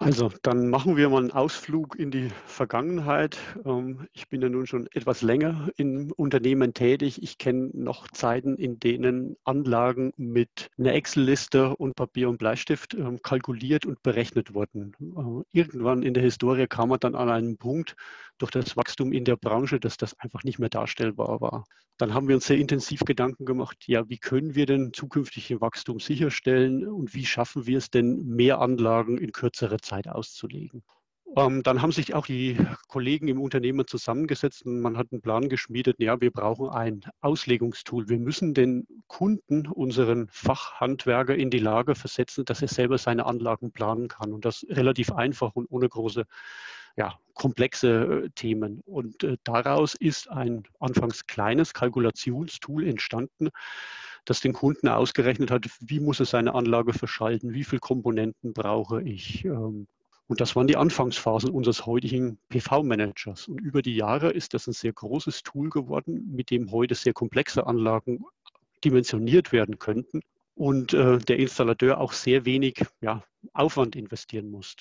Also, 0.00 0.30
dann 0.42 0.68
machen 0.68 0.96
wir 0.96 1.08
mal 1.08 1.18
einen 1.18 1.32
Ausflug 1.32 1.98
in 1.98 2.12
die 2.12 2.28
Vergangenheit. 2.46 3.36
Ähm, 3.64 4.06
ich 4.12 4.28
bin 4.28 4.40
ja 4.40 4.48
nun 4.48 4.64
schon 4.64 4.86
etwas 4.92 5.22
länger 5.22 5.70
im 5.76 6.12
Unternehmen 6.12 6.72
tätig. 6.72 7.20
Ich 7.20 7.36
kenne 7.36 7.70
noch 7.74 8.06
Zeiten, 8.12 8.56
in 8.56 8.78
denen 8.78 9.36
Anlagen 9.42 10.12
mit 10.16 10.70
einer 10.78 10.94
Excel-Liste 10.94 11.74
und 11.76 11.96
Papier 11.96 12.28
und 12.28 12.38
Bleistift 12.38 12.94
ähm, 12.94 13.20
kalkuliert 13.22 13.86
und 13.86 14.00
berechnet 14.04 14.54
wurden. 14.54 14.92
Äh, 15.00 15.58
irgendwann 15.58 16.04
in 16.04 16.14
der 16.14 16.22
Historie 16.22 16.68
kam 16.68 16.90
man 16.90 17.00
dann 17.00 17.16
an 17.16 17.28
einen 17.28 17.58
Punkt 17.58 17.96
durch 18.38 18.52
das 18.52 18.76
Wachstum 18.76 19.12
in 19.12 19.24
der 19.24 19.36
Branche, 19.36 19.80
dass 19.80 19.96
das 19.96 20.16
einfach 20.20 20.44
nicht 20.44 20.60
mehr 20.60 20.68
darstellbar 20.68 21.40
war. 21.40 21.64
Dann 21.96 22.14
haben 22.14 22.28
wir 22.28 22.36
uns 22.36 22.46
sehr 22.46 22.58
intensiv 22.58 23.00
Gedanken 23.00 23.44
gemacht, 23.44 23.76
ja, 23.88 24.08
wie 24.08 24.18
können 24.18 24.54
wir 24.54 24.66
denn 24.66 24.92
zukünftiges 24.92 25.60
Wachstum 25.60 25.98
sicherstellen 25.98 26.86
und 26.86 27.12
wie 27.14 27.26
schaffen 27.26 27.66
wir 27.66 27.78
es 27.78 27.90
denn, 27.90 28.24
mehr 28.24 28.60
Anlagen 28.60 29.18
in 29.18 29.32
kürzerer 29.32 29.78
Zeit 29.78 29.87
auszulegen. 29.92 30.82
Ähm, 31.36 31.62
dann 31.62 31.82
haben 31.82 31.92
sich 31.92 32.14
auch 32.14 32.26
die 32.26 32.56
Kollegen 32.88 33.28
im 33.28 33.40
Unternehmen 33.40 33.86
zusammengesetzt 33.86 34.64
und 34.64 34.80
man 34.80 34.96
hat 34.96 35.08
einen 35.12 35.20
Plan 35.20 35.48
geschmiedet, 35.48 35.96
ja, 35.98 36.20
wir 36.20 36.30
brauchen 36.30 36.70
ein 36.70 37.02
Auslegungstool. 37.20 38.08
Wir 38.08 38.18
müssen 38.18 38.54
den 38.54 38.86
Kunden, 39.08 39.66
unseren 39.66 40.28
Fachhandwerker 40.30 41.34
in 41.34 41.50
die 41.50 41.58
Lage 41.58 41.94
versetzen, 41.94 42.44
dass 42.46 42.62
er 42.62 42.68
selber 42.68 42.96
seine 42.96 43.26
Anlagen 43.26 43.72
planen 43.72 44.08
kann 44.08 44.32
und 44.32 44.44
das 44.44 44.64
relativ 44.70 45.12
einfach 45.12 45.54
und 45.54 45.66
ohne 45.70 45.88
große 45.88 46.24
ja, 46.96 47.18
komplexe 47.34 48.24
äh, 48.24 48.30
Themen. 48.30 48.80
Und 48.84 49.22
äh, 49.22 49.36
daraus 49.44 49.94
ist 49.94 50.30
ein 50.30 50.64
anfangs 50.80 51.26
kleines 51.26 51.74
Kalkulationstool 51.74 52.86
entstanden, 52.86 53.50
das 54.28 54.40
den 54.40 54.52
Kunden 54.52 54.88
ausgerechnet 54.88 55.50
hat, 55.50 55.66
wie 55.80 56.00
muss 56.00 56.20
er 56.20 56.26
seine 56.26 56.54
Anlage 56.54 56.92
verschalten, 56.92 57.54
wie 57.54 57.64
viele 57.64 57.80
Komponenten 57.80 58.52
brauche 58.52 59.02
ich. 59.02 59.44
Ähm, 59.46 59.86
und 60.26 60.42
das 60.42 60.54
waren 60.54 60.66
die 60.66 60.76
Anfangsphasen 60.76 61.48
unseres 61.48 61.86
heutigen 61.86 62.38
PV-Managers. 62.50 63.48
Und 63.48 63.58
über 63.60 63.80
die 63.80 63.96
Jahre 63.96 64.30
ist 64.30 64.52
das 64.52 64.66
ein 64.66 64.74
sehr 64.74 64.92
großes 64.92 65.42
Tool 65.44 65.70
geworden, 65.70 66.30
mit 66.30 66.50
dem 66.50 66.70
heute 66.70 66.94
sehr 66.94 67.14
komplexe 67.14 67.66
Anlagen 67.66 68.22
dimensioniert 68.84 69.52
werden 69.52 69.78
könnten 69.78 70.20
und 70.54 70.92
äh, 70.92 71.16
der 71.16 71.38
Installateur 71.38 71.98
auch 71.98 72.12
sehr 72.12 72.44
wenig 72.44 72.84
ja, 73.00 73.24
Aufwand 73.54 73.96
investieren 73.96 74.50
muss. 74.50 74.76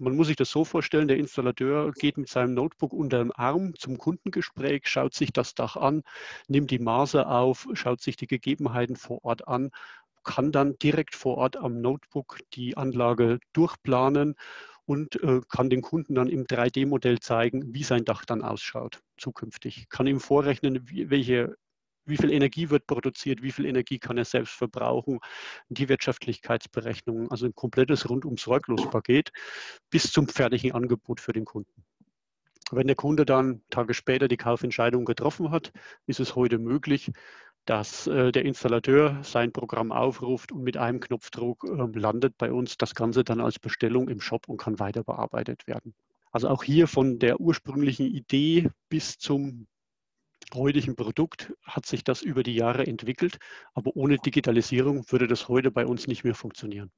Man 0.00 0.16
muss 0.16 0.28
sich 0.28 0.36
das 0.36 0.50
so 0.50 0.64
vorstellen, 0.64 1.08
der 1.08 1.18
Installateur 1.18 1.92
geht 1.92 2.16
mit 2.16 2.30
seinem 2.30 2.54
Notebook 2.54 2.94
unter 2.94 3.18
dem 3.18 3.32
Arm 3.34 3.74
zum 3.76 3.98
Kundengespräch, 3.98 4.86
schaut 4.86 5.12
sich 5.12 5.30
das 5.30 5.54
Dach 5.54 5.76
an, 5.76 6.04
nimmt 6.48 6.70
die 6.70 6.78
Maße 6.78 7.26
auf, 7.26 7.68
schaut 7.74 8.00
sich 8.00 8.16
die 8.16 8.26
Gegebenheiten 8.26 8.96
vor 8.96 9.22
Ort 9.26 9.46
an, 9.46 9.70
kann 10.24 10.52
dann 10.52 10.78
direkt 10.78 11.14
vor 11.14 11.36
Ort 11.36 11.58
am 11.58 11.82
Notebook 11.82 12.38
die 12.54 12.78
Anlage 12.78 13.40
durchplanen 13.52 14.36
und 14.86 15.22
äh, 15.22 15.42
kann 15.50 15.68
den 15.68 15.82
Kunden 15.82 16.14
dann 16.14 16.28
im 16.28 16.46
3D-Modell 16.46 17.20
zeigen, 17.20 17.74
wie 17.74 17.84
sein 17.84 18.06
Dach 18.06 18.24
dann 18.24 18.40
ausschaut 18.40 19.02
zukünftig. 19.18 19.90
Kann 19.90 20.06
ihm 20.06 20.20
vorrechnen, 20.20 20.88
wie, 20.88 21.10
welche 21.10 21.56
wie 22.10 22.16
viel 22.16 22.32
Energie 22.32 22.68
wird 22.70 22.86
produziert, 22.86 23.42
wie 23.42 23.52
viel 23.52 23.66
Energie 23.66 23.98
kann 23.98 24.18
er 24.18 24.24
selbst 24.24 24.54
verbrauchen, 24.54 25.20
die 25.68 25.88
Wirtschaftlichkeitsberechnungen, 25.88 27.30
also 27.30 27.46
ein 27.46 27.54
komplettes 27.54 28.08
rundum 28.10 28.36
sorglos 28.36 28.88
Paket 28.90 29.30
bis 29.88 30.12
zum 30.12 30.28
fertigen 30.28 30.72
Angebot 30.72 31.20
für 31.20 31.32
den 31.32 31.44
Kunden. 31.44 31.84
Wenn 32.72 32.86
der 32.86 32.96
Kunde 32.96 33.24
dann 33.24 33.62
Tage 33.70 33.94
später 33.94 34.28
die 34.28 34.36
Kaufentscheidung 34.36 35.04
getroffen 35.04 35.50
hat, 35.50 35.72
ist 36.06 36.20
es 36.20 36.36
heute 36.36 36.58
möglich, 36.58 37.10
dass 37.64 38.06
äh, 38.06 38.32
der 38.32 38.44
Installateur 38.44 39.18
sein 39.22 39.52
Programm 39.52 39.92
aufruft 39.92 40.52
und 40.52 40.62
mit 40.62 40.76
einem 40.76 41.00
Knopfdruck 41.00 41.64
äh, 41.64 41.98
landet 41.98 42.38
bei 42.38 42.52
uns 42.52 42.76
das 42.76 42.94
Ganze 42.94 43.24
dann 43.24 43.40
als 43.40 43.58
Bestellung 43.58 44.08
im 44.08 44.20
Shop 44.20 44.48
und 44.48 44.56
kann 44.56 44.78
weiter 44.78 45.04
bearbeitet 45.04 45.66
werden. 45.66 45.94
Also 46.32 46.48
auch 46.48 46.62
hier 46.62 46.86
von 46.86 47.18
der 47.18 47.40
ursprünglichen 47.40 48.06
Idee 48.06 48.70
bis 48.88 49.18
zum 49.18 49.66
heutigen 50.54 50.96
Produkt 50.96 51.52
hat 51.64 51.86
sich 51.86 52.04
das 52.04 52.22
über 52.22 52.42
die 52.42 52.54
Jahre 52.54 52.86
entwickelt, 52.86 53.38
aber 53.74 53.96
ohne 53.96 54.18
Digitalisierung 54.18 55.04
würde 55.10 55.26
das 55.26 55.48
heute 55.48 55.70
bei 55.70 55.86
uns 55.86 56.06
nicht 56.06 56.24
mehr 56.24 56.34
funktionieren. 56.34 56.90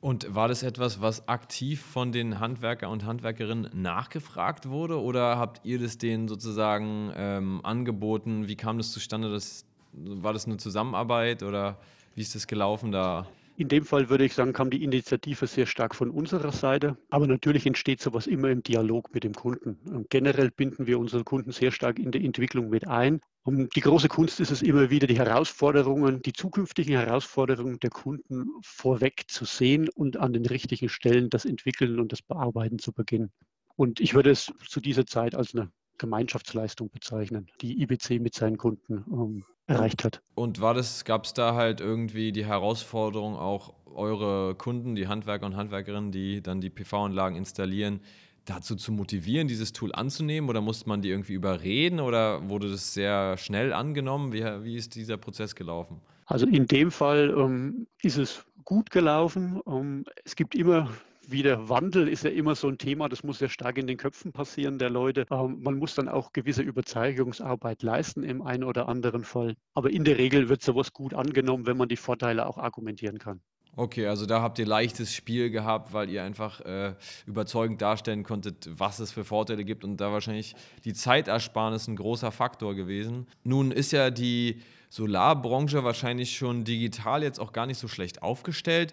Und 0.00 0.34
war 0.34 0.48
das 0.48 0.62
etwas, 0.62 1.02
was 1.02 1.28
aktiv 1.28 1.82
von 1.82 2.10
den 2.10 2.40
Handwerker 2.40 2.88
und 2.88 3.04
Handwerkerinnen 3.04 3.70
nachgefragt 3.74 4.68
wurde 4.68 4.98
oder 4.98 5.36
habt 5.38 5.60
ihr 5.64 5.78
das 5.78 5.98
denen 5.98 6.26
sozusagen 6.26 7.12
ähm, 7.14 7.60
angeboten? 7.64 8.48
Wie 8.48 8.56
kam 8.56 8.78
das 8.78 8.92
zustande? 8.92 9.30
Das, 9.30 9.66
war 9.92 10.32
das 10.32 10.46
eine 10.46 10.56
Zusammenarbeit 10.56 11.42
oder 11.42 11.78
wie 12.14 12.22
ist 12.22 12.34
das 12.34 12.46
gelaufen 12.46 12.92
da? 12.92 13.26
In 13.60 13.68
dem 13.68 13.84
Fall 13.84 14.08
würde 14.08 14.24
ich 14.24 14.32
sagen, 14.32 14.54
kam 14.54 14.70
die 14.70 14.82
Initiative 14.82 15.46
sehr 15.46 15.66
stark 15.66 15.94
von 15.94 16.08
unserer 16.08 16.50
Seite. 16.50 16.96
Aber 17.10 17.26
natürlich 17.26 17.66
entsteht 17.66 18.00
sowas 18.00 18.26
immer 18.26 18.48
im 18.48 18.62
Dialog 18.62 19.12
mit 19.12 19.22
dem 19.22 19.34
Kunden. 19.34 19.76
Und 19.92 20.08
generell 20.08 20.50
binden 20.50 20.86
wir 20.86 20.98
unsere 20.98 21.24
Kunden 21.24 21.52
sehr 21.52 21.70
stark 21.70 21.98
in 21.98 22.10
die 22.10 22.24
Entwicklung 22.24 22.70
mit 22.70 22.88
ein. 22.88 23.20
Und 23.42 23.76
die 23.76 23.82
große 23.82 24.08
Kunst 24.08 24.40
ist 24.40 24.50
es 24.50 24.62
immer 24.62 24.88
wieder, 24.88 25.06
die 25.06 25.18
Herausforderungen, 25.18 26.22
die 26.22 26.32
zukünftigen 26.32 26.96
Herausforderungen 26.96 27.78
der 27.80 27.90
Kunden 27.90 28.46
vorweg 28.62 29.24
zu 29.28 29.44
sehen 29.44 29.90
und 29.90 30.16
an 30.16 30.32
den 30.32 30.46
richtigen 30.46 30.88
Stellen 30.88 31.28
das 31.28 31.44
Entwickeln 31.44 32.00
und 32.00 32.12
das 32.12 32.22
Bearbeiten 32.22 32.78
zu 32.78 32.94
beginnen. 32.94 33.30
Und 33.76 34.00
ich 34.00 34.14
würde 34.14 34.30
es 34.30 34.50
zu 34.68 34.80
dieser 34.80 35.04
Zeit 35.04 35.34
als 35.34 35.54
eine 35.54 35.70
Gemeinschaftsleistung 35.98 36.88
bezeichnen, 36.88 37.50
die 37.60 37.82
IBC 37.82 38.20
mit 38.20 38.34
seinen 38.34 38.56
Kunden 38.56 39.04
ähm, 39.12 39.44
erreicht 39.70 40.04
hat. 40.04 40.20
Und 40.34 40.60
war 40.60 40.74
das, 40.74 41.04
gab 41.04 41.24
es 41.24 41.34
da 41.34 41.54
halt 41.54 41.80
irgendwie 41.80 42.32
die 42.32 42.44
Herausforderung, 42.44 43.36
auch 43.36 43.74
eure 43.94 44.54
Kunden, 44.54 44.94
die 44.94 45.08
Handwerker 45.08 45.46
und 45.46 45.56
Handwerkerinnen, 45.56 46.12
die 46.12 46.42
dann 46.42 46.60
die 46.60 46.70
PV-Anlagen 46.70 47.36
installieren, 47.36 48.00
dazu 48.44 48.76
zu 48.76 48.92
motivieren, 48.92 49.48
dieses 49.48 49.72
Tool 49.72 49.92
anzunehmen? 49.94 50.48
Oder 50.50 50.60
musste 50.60 50.88
man 50.88 51.02
die 51.02 51.10
irgendwie 51.10 51.34
überreden 51.34 52.00
oder 52.00 52.48
wurde 52.48 52.70
das 52.70 52.94
sehr 52.94 53.36
schnell 53.36 53.72
angenommen? 53.72 54.32
Wie, 54.32 54.44
wie 54.64 54.76
ist 54.76 54.94
dieser 54.94 55.16
Prozess 55.16 55.54
gelaufen? 55.54 56.00
Also 56.26 56.46
in 56.46 56.66
dem 56.66 56.90
Fall 56.90 57.34
ähm, 57.36 57.86
ist 58.02 58.16
es 58.16 58.44
gut 58.64 58.90
gelaufen. 58.90 59.60
Ähm, 59.66 60.04
es 60.24 60.36
gibt 60.36 60.54
immer 60.54 60.88
wieder 61.30 61.68
Wandel 61.68 62.08
ist 62.08 62.24
ja 62.24 62.30
immer 62.30 62.54
so 62.54 62.68
ein 62.68 62.78
Thema, 62.78 63.08
das 63.08 63.22
muss 63.22 63.40
ja 63.40 63.48
stark 63.48 63.78
in 63.78 63.86
den 63.86 63.96
Köpfen 63.96 64.32
passieren 64.32 64.78
der 64.78 64.90
Leute. 64.90 65.26
Ähm, 65.30 65.58
man 65.62 65.76
muss 65.76 65.94
dann 65.94 66.08
auch 66.08 66.32
gewisse 66.32 66.62
Überzeugungsarbeit 66.62 67.82
leisten 67.82 68.22
im 68.22 68.42
einen 68.42 68.64
oder 68.64 68.88
anderen 68.88 69.24
Fall. 69.24 69.54
Aber 69.74 69.90
in 69.90 70.04
der 70.04 70.18
Regel 70.18 70.48
wird 70.48 70.62
sowas 70.62 70.92
gut 70.92 71.14
angenommen, 71.14 71.66
wenn 71.66 71.76
man 71.76 71.88
die 71.88 71.96
Vorteile 71.96 72.46
auch 72.46 72.58
argumentieren 72.58 73.18
kann. 73.18 73.40
Okay, 73.76 74.06
also 74.06 74.26
da 74.26 74.42
habt 74.42 74.58
ihr 74.58 74.66
leichtes 74.66 75.14
Spiel 75.14 75.48
gehabt, 75.48 75.92
weil 75.92 76.10
ihr 76.10 76.24
einfach 76.24 76.60
äh, 76.62 76.94
überzeugend 77.26 77.80
darstellen 77.80 78.24
konntet, 78.24 78.68
was 78.70 78.98
es 78.98 79.12
für 79.12 79.24
Vorteile 79.24 79.64
gibt 79.64 79.84
und 79.84 79.98
da 79.98 80.12
wahrscheinlich 80.12 80.54
die 80.84 80.92
Zeitersparnis 80.92 81.86
ein 81.86 81.96
großer 81.96 82.32
Faktor 82.32 82.74
gewesen. 82.74 83.28
Nun 83.44 83.70
ist 83.70 83.92
ja 83.92 84.10
die 84.10 84.60
Solarbranche 84.88 85.84
wahrscheinlich 85.84 86.36
schon 86.36 86.64
digital 86.64 87.22
jetzt 87.22 87.38
auch 87.38 87.52
gar 87.52 87.66
nicht 87.66 87.78
so 87.78 87.86
schlecht 87.86 88.22
aufgestellt 88.22 88.92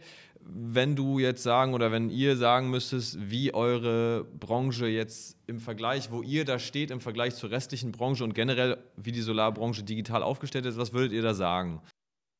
wenn 0.49 0.95
du 0.95 1.19
jetzt 1.19 1.43
sagen 1.43 1.73
oder 1.73 1.91
wenn 1.91 2.09
ihr 2.09 2.37
sagen 2.37 2.69
müsstest, 2.69 3.17
wie 3.29 3.53
eure 3.53 4.23
Branche 4.23 4.87
jetzt 4.87 5.37
im 5.47 5.59
Vergleich, 5.59 6.11
wo 6.11 6.21
ihr 6.21 6.45
da 6.45 6.59
steht 6.59 6.91
im 6.91 7.01
Vergleich 7.01 7.35
zur 7.35 7.51
restlichen 7.51 7.91
Branche 7.91 8.23
und 8.23 8.33
generell 8.33 8.77
wie 8.95 9.11
die 9.11 9.21
Solarbranche 9.21 9.83
digital 9.83 10.23
aufgestellt 10.23 10.65
ist, 10.65 10.77
was 10.77 10.93
würdet 10.93 11.11
ihr 11.11 11.21
da 11.21 11.33
sagen? 11.33 11.81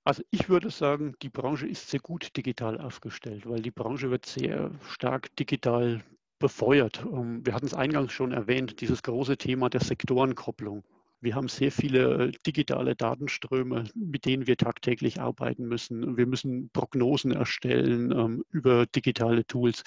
Also 0.06 0.24
ich 0.32 0.48
würde 0.48 0.70
sagen, 0.70 1.16
die 1.22 1.30
Branche 1.30 1.68
ist 1.68 1.90
sehr 1.90 2.00
gut 2.00 2.36
digital 2.38 2.80
aufgestellt, 2.80 3.48
weil 3.48 3.62
die 3.62 3.72
Branche 3.72 4.10
wird 4.10 4.26
sehr 4.26 4.72
stark 4.90 5.36
digital 5.36 6.02
befeuert. 6.40 7.06
Ähm, 7.12 7.46
wir 7.46 7.54
hatten 7.54 7.66
es 7.66 7.74
eingangs 7.74 8.14
schon 8.14 8.32
erwähnt, 8.32 8.80
dieses 8.80 9.04
große 9.04 9.38
Thema 9.38 9.70
der 9.70 9.82
Sektorenkopplung. 9.82 10.84
Wir 11.20 11.34
haben 11.36 11.48
sehr 11.48 11.72
viele 11.72 12.32
digitale 12.46 12.96
Datenströme, 12.96 13.86
mit 13.96 14.26
denen 14.26 14.46
wir 14.46 14.56
tagtäglich 14.56 15.20
arbeiten 15.20 15.68
müssen. 15.68 16.16
Wir 16.16 16.28
müssen 16.28 16.70
Prognosen 16.70 17.32
erstellen 17.32 18.12
ähm, 18.12 18.46
über 18.52 18.86
digitale 18.86 19.46
Tools. 19.46 19.84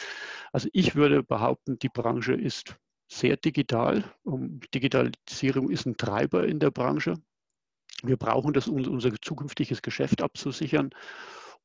Also 0.52 0.68
ich 0.72 0.96
würde 0.96 1.22
behaupten, 1.22 1.78
die 1.78 1.88
Branche 1.88 2.32
ist 2.32 2.76
sehr 3.08 3.36
digital. 3.36 4.04
Um, 4.24 4.60
Digitalisierung 4.74 5.70
ist 5.70 5.86
ein 5.86 5.96
Treiber 5.96 6.46
in 6.46 6.58
der 6.58 6.72
Branche. 6.72 7.14
Wir 8.02 8.16
brauchen 8.16 8.52
das, 8.52 8.66
um 8.66 8.84
unser 8.86 9.12
zukünftiges 9.20 9.82
Geschäft 9.82 10.22
abzusichern. 10.22 10.90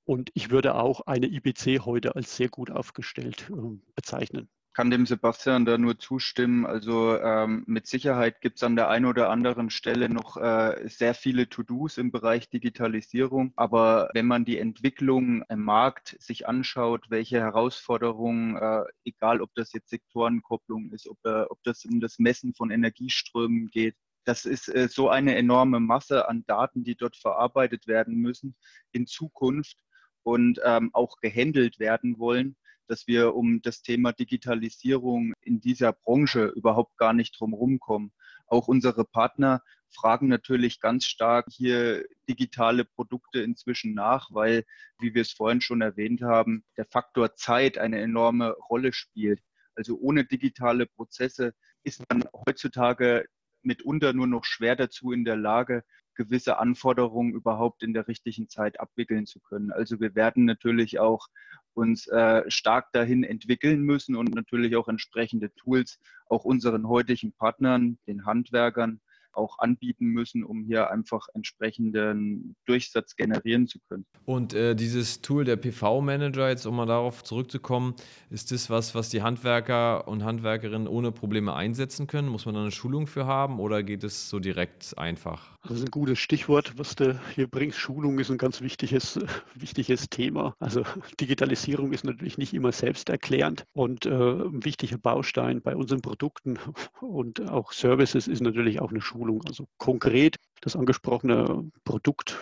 Und 0.04 0.30
ich 0.36 0.52
würde 0.52 0.76
auch 0.76 1.02
eine 1.08 1.28
IBC 1.28 1.86
heute 1.86 2.16
als 2.16 2.36
sehr 2.38 2.50
gut 2.50 2.70
aufgestellt 2.70 3.50
äh, 3.52 3.80
bezeichnen 3.96 4.48
kann 4.76 4.92
dem 4.92 5.06
Sebastian 5.06 5.64
da 5.64 5.78
nur 5.78 5.98
zustimmen. 6.00 6.66
Also 6.66 7.18
ähm, 7.18 7.64
mit 7.66 7.88
Sicherheit 7.88 8.42
gibt 8.42 8.58
es 8.58 8.64
an 8.64 8.76
der 8.76 8.90
einen 8.90 9.06
oder 9.06 9.30
anderen 9.30 9.70
Stelle 9.70 10.10
noch 10.10 10.36
äh, 10.36 10.90
sehr 10.90 11.14
viele 11.14 11.48
To-Dos 11.48 11.98
im 11.98 12.12
Bereich 12.12 12.50
Digitalisierung. 12.50 13.54
Aber 13.56 14.10
wenn 14.14 14.26
man 14.26 14.44
die 14.44 14.60
Entwicklung 14.60 15.44
im 15.48 15.64
Markt 15.64 16.18
sich 16.20 16.46
anschaut, 16.46 17.06
welche 17.10 17.40
Herausforderungen, 17.40 18.58
äh, 18.58 18.84
egal 19.06 19.42
ob 19.42 19.50
das 19.56 19.72
jetzt 19.72 19.90
Sektorenkopplung 19.90 20.92
ist, 20.92 21.08
ob, 21.08 21.20
äh, 21.24 21.44
ob 21.44 21.64
das 21.64 21.86
um 21.86 22.02
das 22.02 22.20
Messen 22.20 22.54
von 22.54 22.70
Energieströmen 22.70 23.68
geht, 23.68 23.96
das 24.26 24.44
ist 24.44 24.68
äh, 24.68 24.90
so 24.90 25.08
eine 25.08 25.38
enorme 25.38 25.80
Masse 25.80 26.28
an 26.28 26.44
Daten, 26.48 26.84
die 26.84 26.96
dort 26.96 27.16
verarbeitet 27.16 27.88
werden 27.88 28.16
müssen 28.16 28.58
in 28.92 29.08
Zukunft 29.08 29.78
und 30.24 30.60
ähm, 30.66 30.90
auch 30.92 31.22
gehandelt 31.22 31.80
werden 31.80 32.20
wollen 32.20 32.58
dass 32.88 33.08
wir 33.08 33.36
um 33.36 33.62
das 33.62 33.82
Thema 33.82 34.14
Digitalisierung 34.14 35.34
in 35.42 35.60
dieser 35.60 35.94
Branche 35.94 36.46
überhaupt 36.48 36.98
gar 36.98 37.14
nicht 37.14 37.40
drum 37.40 37.80
kommen. 37.80 38.12
Auch 38.48 38.68
unsere 38.68 39.06
Partner 39.06 39.62
fragen 39.90 40.28
natürlich 40.28 40.80
ganz 40.80 41.06
stark 41.06 41.48
hier 41.50 42.06
digitale 42.28 42.86
Produkte 42.86 43.42
inzwischen 43.42 43.94
nach, 43.94 44.30
weil, 44.32 44.66
wie 45.00 45.14
wir 45.14 45.22
es 45.22 45.32
vorhin 45.32 45.62
schon 45.62 45.82
erwähnt 45.82 46.22
haben, 46.22 46.64
der 46.78 46.86
Faktor 46.86 47.36
Zeit 47.36 47.78
eine 47.78 48.00
enorme 48.00 48.52
Rolle 48.70 48.94
spielt. 48.94 49.42
Also 49.76 49.98
ohne 49.98 50.26
digitale 50.26 50.86
Prozesse 50.86 51.54
ist 51.84 52.04
man 52.10 52.24
heutzutage 52.48 53.26
mitunter 53.62 54.14
nur 54.14 54.28
noch 54.28 54.46
schwer 54.46 54.76
dazu 54.76 55.12
in 55.12 55.26
der 55.26 55.36
Lage, 55.36 55.84
gewisse 56.16 56.60
Anforderungen 56.60 57.34
überhaupt 57.34 57.84
in 57.84 57.94
der 57.94 58.08
richtigen 58.08 58.48
Zeit 58.48 58.80
abwickeln 58.80 59.26
zu 59.26 59.40
können. 59.40 59.72
Also 59.72 60.00
wir 60.00 60.16
werden 60.16 60.46
natürlich 60.46 61.00
auch 61.00 61.28
uns 61.76 62.08
äh, 62.08 62.44
stark 62.50 62.92
dahin 62.92 63.24
entwickeln 63.24 63.82
müssen 63.82 64.16
und 64.16 64.34
natürlich 64.34 64.76
auch 64.76 64.88
entsprechende 64.88 65.54
Tools 65.56 66.00
auch 66.28 66.44
unseren 66.44 66.88
heutigen 66.88 67.34
Partnern, 67.34 67.98
den 68.08 68.26
Handwerkern, 68.26 69.00
auch 69.36 69.60
anbieten 69.60 70.08
müssen, 70.08 70.44
um 70.44 70.64
hier 70.64 70.90
einfach 70.92 71.28
entsprechenden 71.34 72.56
Durchsatz 72.66 73.16
generieren 73.16 73.68
zu 73.68 73.80
können. 73.88 74.06
Und 74.26 74.54
äh, 74.54 74.76
dieses 74.76 75.22
Tool 75.22 75.44
der 75.44 75.58
PV-Manager, 75.58 76.50
jetzt 76.50 76.66
um 76.66 76.76
mal 76.76 76.86
darauf 76.86 77.24
zurückzukommen, 77.24 77.96
ist 78.30 78.52
das 78.52 78.70
was, 78.70 78.96
was 78.96 79.10
die 79.10 79.22
Handwerker 79.22 80.08
und 80.08 80.24
Handwerkerinnen 80.24 80.88
ohne 80.88 81.12
Probleme 81.12 81.54
einsetzen 81.54 82.08
können? 82.08 82.30
Muss 82.30 82.46
man 82.46 82.56
da 82.56 82.62
eine 82.62 82.72
Schulung 82.72 83.08
für 83.08 83.26
haben 83.26 83.60
oder 83.60 83.84
geht 83.84 84.04
es 84.04 84.30
so 84.30 84.40
direkt 84.40 84.98
einfach? 84.98 85.55
Das 85.68 85.78
ist 85.78 85.86
ein 85.86 85.92
gutes 85.92 86.20
Stichwort, 86.20 86.78
was 86.78 86.96
du 86.96 87.20
hier 87.34 87.48
bringst. 87.48 87.80
Schulung 87.80 88.20
ist 88.20 88.30
ein 88.30 88.38
ganz 88.38 88.62
wichtiges, 88.62 89.20
wichtiges 89.56 90.10
Thema. 90.12 90.56
Also 90.60 90.84
Digitalisierung 91.20 91.92
ist 91.92 92.04
natürlich 92.04 92.38
nicht 92.38 92.54
immer 92.54 92.72
selbsterklärend 92.72 93.66
und 93.74 94.06
äh, 94.06 94.10
ein 94.12 94.64
wichtiger 94.64 95.00
Baustein 95.00 95.64
bei 95.64 95.76
unseren 95.76 96.04
Produkten 96.04 96.60
und 97.02 97.50
auch 97.50 97.72
Services 97.72 98.28
ist 98.28 98.42
natürlich 98.42 98.80
auch 98.80 98.92
eine 98.92 99.02
Schulung. 99.02 99.44
Also 99.48 99.68
konkret 99.78 100.36
das 100.62 100.76
angesprochene 100.76 101.72
Produkt 101.84 102.38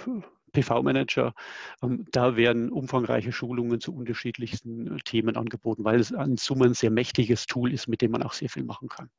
PV-Manager, 0.52 1.34
ähm, 1.82 2.06
da 2.12 2.36
werden 2.36 2.74
umfangreiche 2.74 3.32
Schulungen 3.32 3.80
zu 3.80 3.96
unterschiedlichsten 3.96 4.98
äh, 4.98 5.00
Themen 5.00 5.38
angeboten, 5.38 5.86
weil 5.86 6.02
es 6.02 6.12
in 6.12 6.36
Summe 6.36 6.66
ein 6.66 6.74
sehr 6.74 6.92
mächtiges 6.92 7.46
Tool 7.46 7.72
ist, 7.74 7.88
mit 7.88 8.02
dem 8.02 8.12
man 8.12 8.24
auch 8.24 8.34
sehr 8.34 8.50
viel 8.50 8.66
machen 8.66 8.90
kann. 8.90 9.10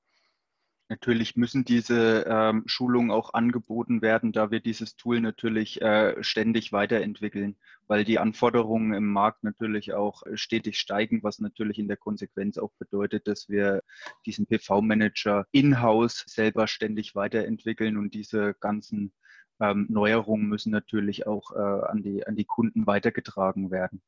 Natürlich 0.91 1.35
müssen 1.35 1.65
diese 1.65 2.27
ähm, 2.29 2.65
Schulungen 2.67 3.11
auch 3.11 3.33
angeboten 3.33 4.03
werden, 4.03 4.33
da 4.33 4.51
wir 4.51 4.61
dieses 4.61 4.97
Tool 4.97 5.21
natürlich 5.21 5.81
äh, 5.81 6.23
ständig 6.23 6.73
weiterentwickeln, 6.73 7.57
weil 7.87 8.05
die 8.05 8.19
Anforderungen 8.19 8.93
im 8.93 9.11
Markt 9.11 9.45
natürlich 9.45 9.95
auch 9.95 10.25
äh, 10.27 10.37
stetig 10.37 10.79
steigen, 10.79 11.23
was 11.23 11.39
natürlich 11.39 11.79
in 11.79 11.89
der 11.89 11.97
Konsequenz 11.97 12.59
auch 12.59 12.73
bedeutet, 12.79 13.27
dass 13.27 13.49
wir 13.49 13.83
diesen 14.27 14.47
PV-Manager 14.47 15.47
in-house 15.53 16.23
selber 16.27 16.67
ständig 16.67 17.15
weiterentwickeln 17.15 17.97
und 17.97 18.13
diese 18.13 18.55
ganzen 18.61 19.15
ähm, 19.61 19.87
Neuerungen 19.89 20.49
müssen 20.49 20.71
natürlich 20.71 21.27
auch 21.27 21.53
äh, 21.53 21.59
an, 21.59 22.03
die, 22.03 22.27
an 22.27 22.37
die 22.37 22.45
Kunden 22.45 22.87
weitergetragen 22.87 23.71
werden. 23.71 24.03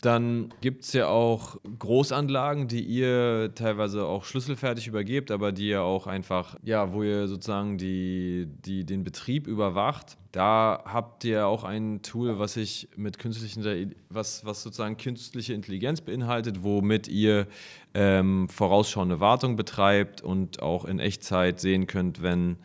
Dann 0.00 0.52
gibt 0.60 0.84
es 0.84 0.92
ja 0.92 1.08
auch 1.08 1.56
Großanlagen, 1.78 2.68
die 2.68 2.82
ihr 2.82 3.52
teilweise 3.54 4.04
auch 4.04 4.24
schlüsselfertig 4.24 4.86
übergebt, 4.86 5.30
aber 5.30 5.50
die 5.50 5.68
ihr 5.68 5.82
auch 5.82 6.06
einfach, 6.06 6.56
ja, 6.62 6.92
wo 6.92 7.02
ihr 7.02 7.26
sozusagen 7.26 7.78
die, 7.78 8.46
die, 8.66 8.84
den 8.84 9.02
Betrieb 9.02 9.46
überwacht. 9.46 10.18
Da 10.30 10.82
habt 10.84 11.24
ihr 11.24 11.46
auch 11.46 11.64
ein 11.64 12.02
Tool, 12.02 12.38
was 12.38 12.54
sich 12.54 12.88
mit 12.96 13.18
künstlichen, 13.18 13.94
was, 14.10 14.44
was 14.44 14.62
sozusagen 14.62 14.98
künstliche 14.98 15.54
Intelligenz 15.54 16.02
beinhaltet, 16.02 16.62
womit 16.62 17.08
ihr 17.08 17.46
ähm, 17.94 18.48
vorausschauende 18.50 19.20
Wartung 19.20 19.56
betreibt 19.56 20.20
und 20.20 20.60
auch 20.60 20.84
in 20.84 20.98
Echtzeit 20.98 21.60
sehen 21.60 21.86
könnt, 21.86 22.20
wenn 22.20 22.56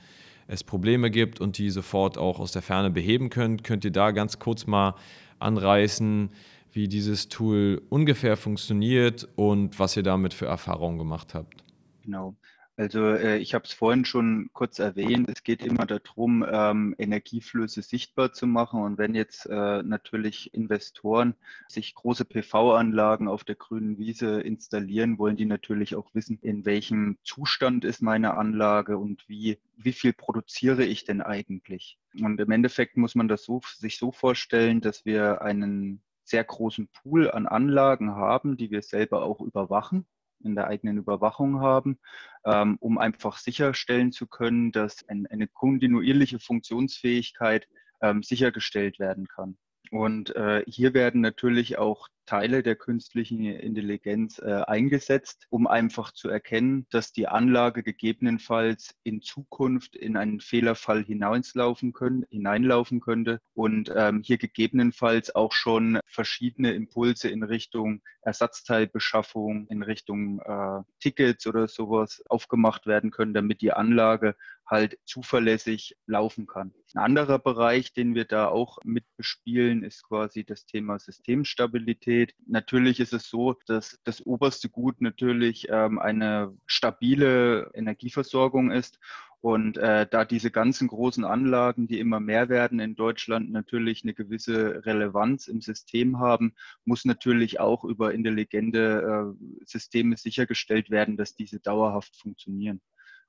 es 0.47 0.63
Probleme 0.63 1.11
gibt 1.11 1.39
und 1.39 1.57
die 1.57 1.69
sofort 1.69 2.17
auch 2.17 2.39
aus 2.39 2.51
der 2.51 2.63
Ferne 2.63 2.89
beheben 2.89 3.29
könnt. 3.29 3.63
Könnt 3.63 3.85
ihr 3.85 3.91
da 3.91 4.11
ganz 4.11 4.39
kurz 4.39 4.65
mal 4.65 4.95
anreißen, 5.37 6.31
wie 6.71 6.87
dieses 6.87 7.29
Tool 7.29 7.81
ungefähr 7.89 8.37
funktioniert 8.37 9.27
und 9.35 9.79
was 9.79 9.97
ihr 9.97 10.03
damit 10.03 10.33
für 10.33 10.45
Erfahrungen 10.45 10.97
gemacht 10.97 11.33
habt. 11.33 11.63
Genau. 12.03 12.35
Also 12.79 13.07
äh, 13.07 13.39
ich 13.39 13.53
habe 13.53 13.65
es 13.65 13.73
vorhin 13.73 14.05
schon 14.05 14.51
kurz 14.53 14.79
erwähnt, 14.79 15.29
es 15.29 15.43
geht 15.43 15.65
immer 15.65 15.85
darum, 15.85 16.45
ähm, 16.49 16.95
Energieflüsse 16.97 17.81
sichtbar 17.81 18.31
zu 18.31 18.47
machen. 18.47 18.81
Und 18.81 18.97
wenn 18.97 19.15
jetzt 19.15 19.47
äh, 19.47 19.83
natürlich 19.83 20.53
Investoren 20.53 21.35
sich 21.67 21.93
große 21.93 22.23
PV-Anlagen 22.23 23.27
auf 23.27 23.43
der 23.43 23.55
grünen 23.55 23.97
Wiese 23.97 24.39
installieren, 24.39 25.19
wollen 25.19 25.35
die 25.35 25.43
natürlich 25.43 25.93
auch 25.95 26.15
wissen, 26.15 26.39
in 26.41 26.63
welchem 26.63 27.17
Zustand 27.21 27.83
ist 27.83 28.01
meine 28.01 28.37
Anlage 28.37 28.97
und 28.97 29.27
wie, 29.27 29.57
wie 29.75 29.91
viel 29.91 30.13
produziere 30.13 30.85
ich 30.85 31.03
denn 31.03 31.21
eigentlich. 31.21 31.97
Und 32.21 32.39
im 32.39 32.49
Endeffekt 32.49 32.95
muss 32.95 33.13
man 33.13 33.27
das 33.27 33.43
so, 33.43 33.59
sich 33.75 33.97
so 33.97 34.13
vorstellen, 34.13 34.79
dass 34.79 35.03
wir 35.03 35.41
einen 35.41 36.01
sehr 36.29 36.43
großen 36.43 36.87
Pool 36.89 37.31
an 37.31 37.47
Anlagen 37.47 38.15
haben, 38.15 38.55
die 38.55 38.71
wir 38.71 38.81
selber 38.81 39.23
auch 39.23 39.41
überwachen, 39.41 40.07
in 40.43 40.55
der 40.55 40.67
eigenen 40.67 40.97
Überwachung 40.97 41.59
haben, 41.59 41.99
ähm, 42.45 42.77
um 42.79 42.97
einfach 42.97 43.37
sicherstellen 43.37 44.11
zu 44.11 44.27
können, 44.27 44.71
dass 44.71 45.07
ein, 45.09 45.27
eine 45.27 45.47
kontinuierliche 45.47 46.39
Funktionsfähigkeit 46.39 47.67
ähm, 48.01 48.23
sichergestellt 48.23 48.99
werden 48.99 49.27
kann. 49.27 49.57
Und 49.91 50.35
äh, 50.35 50.63
hier 50.67 50.93
werden 50.93 51.21
natürlich 51.21 51.77
auch 51.77 52.09
Teile 52.29 52.61
der 52.61 52.75
künstlichen 52.75 53.43
Intelligenz 53.43 54.37
äh, 54.37 54.61
eingesetzt, 54.67 55.47
um 55.49 55.65
einfach 55.65 56.11
zu 56.11 56.29
erkennen, 56.29 56.85
dass 56.91 57.11
die 57.11 57.27
Anlage 57.27 57.81
gegebenenfalls 57.81 58.93
in 59.01 59.23
Zukunft 59.23 59.95
in 59.95 60.15
einen 60.15 60.39
Fehlerfall 60.39 61.03
hinauslaufen 61.03 61.91
können, 61.91 62.27
hineinlaufen 62.29 62.99
könnte 62.99 63.41
und 63.55 63.91
ähm, 63.95 64.21
hier 64.23 64.37
gegebenenfalls 64.37 65.33
auch 65.33 65.53
schon 65.53 65.99
verschiedene 66.05 66.73
Impulse 66.73 67.29
in 67.29 67.41
Richtung 67.41 68.03
Ersatzteilbeschaffung, 68.21 69.65
in 69.69 69.81
Richtung 69.81 70.39
äh, 70.41 70.83
Tickets 70.99 71.47
oder 71.47 71.67
sowas 71.67 72.23
aufgemacht 72.29 72.85
werden 72.85 73.09
können, 73.09 73.33
damit 73.33 73.61
die 73.61 73.73
Anlage 73.73 74.35
halt 74.67 74.99
zuverlässig 75.03 75.97
laufen 76.05 76.45
kann. 76.45 76.75
Ein 76.95 77.03
anderer 77.03 77.37
Bereich, 77.37 77.93
den 77.93 78.15
wir 78.15 78.25
da 78.25 78.47
auch 78.47 78.79
mit 78.83 79.05
bespielen, 79.15 79.83
ist 79.83 80.03
quasi 80.03 80.43
das 80.43 80.65
Thema 80.65 80.97
Systemstabilität. 80.97 82.33
Natürlich 82.47 82.99
ist 82.99 83.13
es 83.13 83.29
so, 83.29 83.55
dass 83.67 83.99
das 84.05 84.25
oberste 84.25 84.69
Gut 84.69 84.99
natürlich 84.99 85.67
ähm, 85.69 85.99
eine 85.99 86.57
stabile 86.65 87.69
Energieversorgung 87.75 88.71
ist. 88.71 88.99
Und 89.41 89.77
äh, 89.77 90.07
da 90.09 90.25
diese 90.25 90.49
ganzen 90.49 90.87
großen 90.87 91.23
Anlagen, 91.23 91.87
die 91.87 91.99
immer 91.99 92.19
mehr 92.19 92.49
werden 92.49 92.79
in 92.79 92.95
Deutschland, 92.95 93.51
natürlich 93.51 94.03
eine 94.03 94.15
gewisse 94.15 94.83
Relevanz 94.85 95.47
im 95.47 95.61
System 95.61 96.19
haben, 96.19 96.55
muss 96.85 97.05
natürlich 97.05 97.59
auch 97.59 97.85
über 97.85 98.13
intelligente 98.15 99.35
äh, 99.39 99.63
Systeme 99.65 100.17
sichergestellt 100.17 100.89
werden, 100.89 101.17
dass 101.17 101.35
diese 101.35 101.59
dauerhaft 101.59 102.17
funktionieren. 102.17 102.81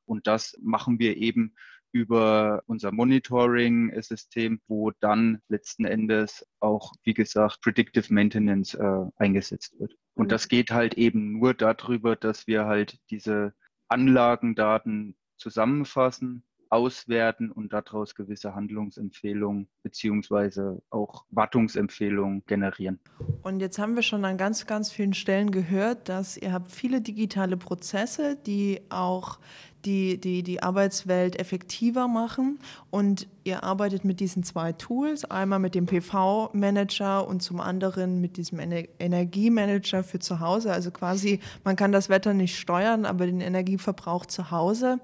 Und 0.04 0.26
das 0.26 0.58
machen 0.60 0.98
wir 0.98 1.16
eben 1.18 1.54
über 1.92 2.62
unser 2.66 2.92
Monitoring-System, 2.92 4.60
wo 4.68 4.92
dann 5.00 5.40
letzten 5.48 5.84
Endes 5.84 6.46
auch, 6.60 6.92
wie 7.04 7.14
gesagt, 7.14 7.60
Predictive 7.62 8.12
Maintenance 8.12 8.74
äh, 8.74 9.06
eingesetzt 9.16 9.78
wird. 9.78 9.94
Und 10.14 10.26
mhm. 10.26 10.30
das 10.30 10.48
geht 10.48 10.70
halt 10.70 10.94
eben 10.94 11.38
nur 11.38 11.54
darüber, 11.54 12.16
dass 12.16 12.46
wir 12.46 12.66
halt 12.66 12.98
diese 13.10 13.54
Anlagendaten 13.88 15.16
zusammenfassen, 15.36 16.44
auswerten 16.70 17.50
und 17.50 17.72
daraus 17.72 18.14
gewisse 18.14 18.54
Handlungsempfehlungen 18.54 19.68
beziehungsweise 19.82 20.80
auch 20.90 21.24
Wartungsempfehlungen 21.30 22.44
generieren. 22.46 23.00
Und 23.42 23.60
jetzt 23.60 23.78
haben 23.78 23.96
wir 23.96 24.02
schon 24.02 24.24
an 24.24 24.38
ganz, 24.38 24.66
ganz 24.66 24.90
vielen 24.92 25.12
Stellen 25.12 25.50
gehört, 25.50 26.08
dass 26.08 26.36
ihr 26.36 26.52
habt 26.52 26.70
viele 26.70 27.00
digitale 27.00 27.56
Prozesse, 27.56 28.36
die 28.36 28.82
auch 28.88 29.40
die, 29.84 30.20
die, 30.20 30.42
die 30.42 30.62
Arbeitswelt 30.62 31.38
effektiver 31.38 32.08
machen. 32.08 32.58
Und 32.90 33.28
ihr 33.44 33.64
arbeitet 33.64 34.04
mit 34.04 34.20
diesen 34.20 34.42
zwei 34.42 34.72
Tools, 34.72 35.24
einmal 35.24 35.58
mit 35.58 35.74
dem 35.74 35.86
PV-Manager 35.86 37.26
und 37.26 37.42
zum 37.42 37.60
anderen 37.60 38.20
mit 38.20 38.36
diesem 38.36 38.58
Ener 38.58 38.84
Energiemanager 38.98 40.02
für 40.02 40.18
zu 40.18 40.40
Hause. 40.40 40.72
Also 40.72 40.90
quasi, 40.90 41.40
man 41.64 41.76
kann 41.76 41.92
das 41.92 42.08
Wetter 42.08 42.34
nicht 42.34 42.58
steuern, 42.58 43.04
aber 43.04 43.26
den 43.26 43.40
Energieverbrauch 43.40 44.26
zu 44.26 44.50
Hause 44.50 45.00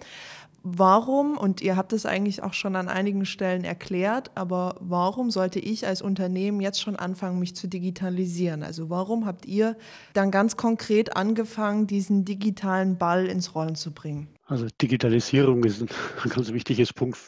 warum, 0.67 1.39
und 1.39 1.61
ihr 1.61 1.77
habt 1.77 1.93
es 1.93 2.07
eigentlich 2.07 2.43
auch 2.43 2.53
schon 2.53 2.75
an 2.75 2.89
einigen 2.89 3.25
Stellen 3.25 3.63
erklärt, 3.63 4.33
aber 4.35 4.75
warum 4.81 5.31
sollte 5.31 5.61
ich 5.61 5.87
als 5.87 6.03
Unternehmen 6.03 6.61
jetzt 6.61 6.81
schon 6.81 6.97
anfangen, 6.97 7.39
mich 7.39 7.55
zu 7.55 7.69
digitalisieren? 7.69 8.65
Also 8.65 8.91
warum 8.91 9.27
habt 9.27 9.47
ihr 9.47 9.77
dann 10.13 10.33
ganz 10.33 10.57
konkret 10.57 11.17
angefangen, 11.17 11.87
diesen 11.87 12.25
digitalen 12.25 12.99
Ball 12.99 13.27
ins 13.27 13.55
Rollen 13.55 13.77
zu 13.77 13.93
bringen? 13.93 14.29
Also 14.47 14.69
Digitalisierung 14.81 15.65
ist 15.65 15.83
ein 15.83 15.89
ganz 16.31 16.53
wichtiges 16.53 16.93
Punkt, 16.93 17.19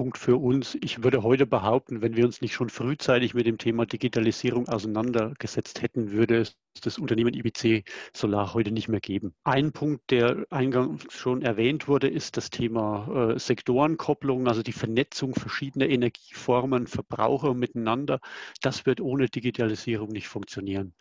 Punkt 0.00 0.16
für 0.16 0.38
uns. 0.38 0.78
Ich 0.80 1.04
würde 1.04 1.22
heute 1.22 1.44
behaupten, 1.44 2.00
wenn 2.00 2.16
wir 2.16 2.24
uns 2.24 2.40
nicht 2.40 2.54
schon 2.54 2.70
frühzeitig 2.70 3.34
mit 3.34 3.44
dem 3.44 3.58
Thema 3.58 3.84
Digitalisierung 3.84 4.66
auseinandergesetzt 4.66 5.82
hätten, 5.82 6.12
würde 6.12 6.40
es 6.40 6.56
das 6.80 6.96
Unternehmen 6.96 7.34
IBC 7.34 7.84
Solar 8.14 8.54
heute 8.54 8.70
nicht 8.70 8.88
mehr 8.88 9.00
geben. 9.00 9.34
Ein 9.44 9.72
Punkt, 9.72 10.10
der 10.10 10.46
eingangs 10.48 11.04
schon 11.12 11.42
erwähnt 11.42 11.86
wurde, 11.86 12.08
ist 12.08 12.38
das 12.38 12.48
Thema 12.48 13.32
äh, 13.34 13.38
Sektorenkopplung, 13.38 14.48
also 14.48 14.62
die 14.62 14.72
Vernetzung 14.72 15.34
verschiedener 15.34 15.90
Energieformen, 15.90 16.86
Verbraucher 16.86 17.52
miteinander. 17.52 18.20
Das 18.62 18.86
wird 18.86 19.02
ohne 19.02 19.28
Digitalisierung 19.28 20.08
nicht 20.08 20.28
funktionieren. 20.28 20.94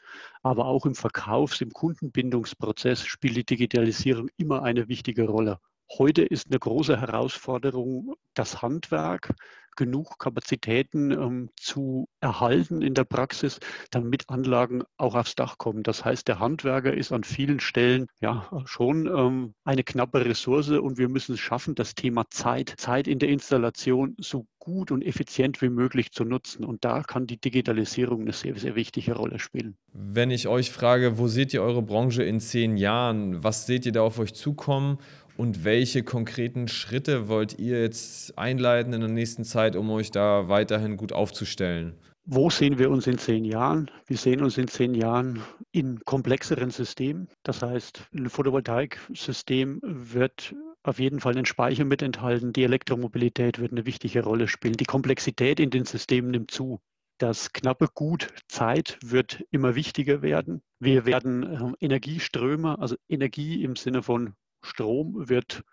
Aber 0.44 0.66
auch 0.66 0.86
im 0.86 0.96
Verkaufs-, 0.96 1.62
im 1.62 1.72
Kundenbindungsprozess 1.72 3.06
spielt 3.06 3.38
die 3.38 3.46
Digitalisierung 3.46 4.28
immer 4.36 4.64
eine 4.64 4.90
wichtige 4.90 5.24
Rolle. 5.30 5.62
Heute 5.98 6.22
ist 6.22 6.48
eine 6.50 6.60
große 6.60 7.02
Herausforderung 7.02 8.14
das 8.36 8.62
Handwerk, 8.62 9.34
genug 9.76 10.20
Kapazitäten 10.20 11.12
ähm, 11.12 11.50
zu 11.56 12.08
erhalten 12.20 12.82
in 12.82 12.94
der 12.94 13.06
Praxis, 13.06 13.60
damit 13.92 14.30
Anlagen 14.30 14.84
auch 14.98 15.16
aufs 15.16 15.36
Dach 15.36 15.58
kommen. 15.58 15.84
Das 15.84 16.04
heißt, 16.04 16.28
der 16.28 16.40
Handwerker 16.40 16.94
ist 16.94 17.14
an 17.14 17.24
vielen 17.24 17.62
Stellen 17.62 18.08
ja 18.20 18.50
schon 18.66 19.08
ähm, 19.08 19.54
eine 19.64 19.84
knappe 19.84 20.26
Ressource 20.26 20.70
und 20.70 20.98
wir 20.98 21.08
müssen 21.08 21.36
es 21.36 21.40
schaffen, 21.40 21.76
das 21.76 21.96
Thema 21.96 22.26
Zeit, 22.30 22.74
Zeit 22.78 23.08
in 23.08 23.20
der 23.20 23.30
Installation 23.30 24.16
so 24.20 24.46
gut 24.60 24.92
und 24.92 25.02
effizient 25.02 25.62
wie 25.62 25.70
möglich 25.70 26.12
zu 26.12 26.26
nutzen. 26.26 26.66
Und 26.66 26.84
da 26.84 27.02
kann 27.02 27.26
die 27.26 27.40
Digitalisierung 27.40 28.22
eine 28.22 28.34
sehr, 28.34 28.58
sehr 28.58 28.76
wichtige 28.76 29.14
Rolle 29.14 29.40
spielen. 29.40 29.78
Wenn 29.94 30.30
ich 30.30 30.48
euch 30.50 30.72
frage, 30.72 31.18
wo 31.18 31.28
seht 31.28 31.54
ihr 31.54 31.64
eure 31.64 31.82
Branche 31.82 32.24
in 32.24 32.42
zehn 32.42 32.76
Jahren? 32.76 33.44
Was 33.44 33.66
seht 33.66 33.86
ihr 33.86 33.94
da 33.94 34.02
auf 34.02 34.20
euch 34.20 34.34
zukommen? 34.34 35.00
Und 35.40 35.64
welche 35.64 36.04
konkreten 36.04 36.68
Schritte 36.68 37.30
wollt 37.30 37.58
ihr 37.60 37.82
jetzt 37.82 38.38
einleiten 38.38 38.92
in 38.92 39.00
der 39.00 39.10
nächsten 39.10 39.46
Zeit, 39.46 39.78
um 39.78 39.90
euch 39.90 40.12
da 40.12 40.50
weiterhin 40.50 40.98
gut 40.98 41.14
aufzustellen? 41.14 41.94
Wo 42.26 42.50
sehen 42.50 42.78
wir 42.78 42.92
uns 42.92 43.08
in 43.08 43.18
zehn 43.18 43.46
Jahren? 43.46 43.90
Wir 44.06 44.18
sehen 44.18 44.44
uns 44.44 44.58
in 44.58 44.68
zehn 44.68 44.94
Jahren 44.94 45.42
in 45.72 46.02
komplexeren 46.04 46.72
Systemen. 46.72 47.30
Das 47.44 47.62
heißt, 47.62 48.04
ein 48.14 48.30
Photovoltaiksystem 48.30 49.80
wird 49.82 50.54
auf 50.84 51.00
jeden 51.00 51.22
Fall 51.22 51.36
den 51.36 51.46
Speicher 51.46 51.86
mit 51.86 52.02
enthalten. 52.02 52.52
Die 52.52 52.66
Elektromobilität 52.66 53.60
wird 53.60 53.72
eine 53.72 53.86
wichtige 53.86 54.26
Rolle 54.26 54.50
spielen. 54.50 54.76
Die 54.76 54.84
Komplexität 54.84 55.62
in 55.62 55.70
den 55.70 55.86
Systemen 55.86 56.32
nimmt 56.32 56.52
zu. 56.52 56.82
Das 57.18 57.54
knappe 57.54 57.88
Gut 57.94 58.28
Zeit 58.50 59.00
wird 59.02 59.42
immer 59.52 59.76
wichtiger 59.76 60.22
werden. 60.22 60.62
Wir 60.80 61.06
werden 61.06 61.44
ähm, 61.44 61.76
Energieströme, 61.80 62.78
also 62.78 62.98
Energie 63.08 63.64
im 63.64 63.78
Sinne 63.78 64.04
von 64.04 64.34
Strom 64.70 65.30
wird 65.30 65.64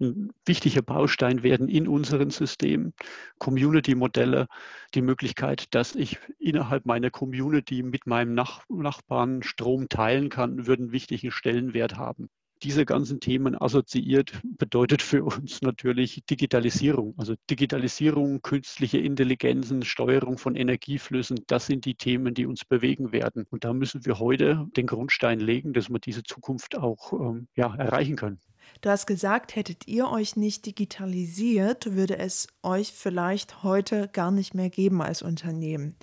ein 0.00 0.30
wichtiger 0.44 0.82
Baustein 0.82 1.42
werden 1.42 1.68
in 1.68 1.88
unseren 1.88 2.30
Systemen. 2.30 2.92
Community-Modelle, 3.38 4.46
die 4.94 5.02
Möglichkeit, 5.02 5.74
dass 5.74 5.94
ich 5.94 6.18
innerhalb 6.38 6.84
meiner 6.84 7.10
Community 7.10 7.82
mit 7.82 8.06
meinem 8.06 8.34
Nach 8.34 8.62
Nachbarn 8.68 9.42
Strom 9.42 9.88
teilen 9.88 10.28
kann, 10.28 10.66
würden 10.66 10.92
wichtigen 10.92 11.30
Stellenwert 11.30 11.96
haben. 11.96 12.28
Diese 12.62 12.86
ganzen 12.86 13.20
Themen 13.20 13.60
assoziiert 13.60 14.32
bedeutet 14.42 15.02
für 15.02 15.24
uns 15.24 15.60
natürlich 15.60 16.24
Digitalisierung. 16.28 17.14
Also 17.18 17.34
Digitalisierung, 17.50 18.40
künstliche 18.40 18.98
Intelligenzen, 18.98 19.82
Steuerung 19.82 20.38
von 20.38 20.56
Energieflüssen, 20.56 21.40
das 21.46 21.66
sind 21.66 21.84
die 21.84 21.94
Themen, 21.94 22.32
die 22.32 22.46
uns 22.46 22.64
bewegen 22.64 23.12
werden. 23.12 23.46
Und 23.50 23.64
da 23.64 23.74
müssen 23.74 24.06
wir 24.06 24.18
heute 24.18 24.66
den 24.76 24.86
Grundstein 24.86 25.40
legen, 25.40 25.74
dass 25.74 25.90
wir 25.90 25.98
diese 25.98 26.22
Zukunft 26.22 26.76
auch 26.76 27.12
ähm, 27.12 27.48
ja, 27.56 27.74
erreichen 27.74 28.16
können. 28.16 28.40
Du 28.80 28.90
hast 28.90 29.06
gesagt, 29.06 29.54
hättet 29.54 29.86
ihr 29.86 30.08
euch 30.10 30.36
nicht 30.36 30.66
digitalisiert, 30.66 31.94
würde 31.94 32.18
es 32.18 32.48
euch 32.62 32.92
vielleicht 32.92 33.62
heute 33.62 34.08
gar 34.08 34.30
nicht 34.30 34.54
mehr 34.54 34.70
geben 34.70 35.02
als 35.02 35.22
Unternehmen. 35.22 35.96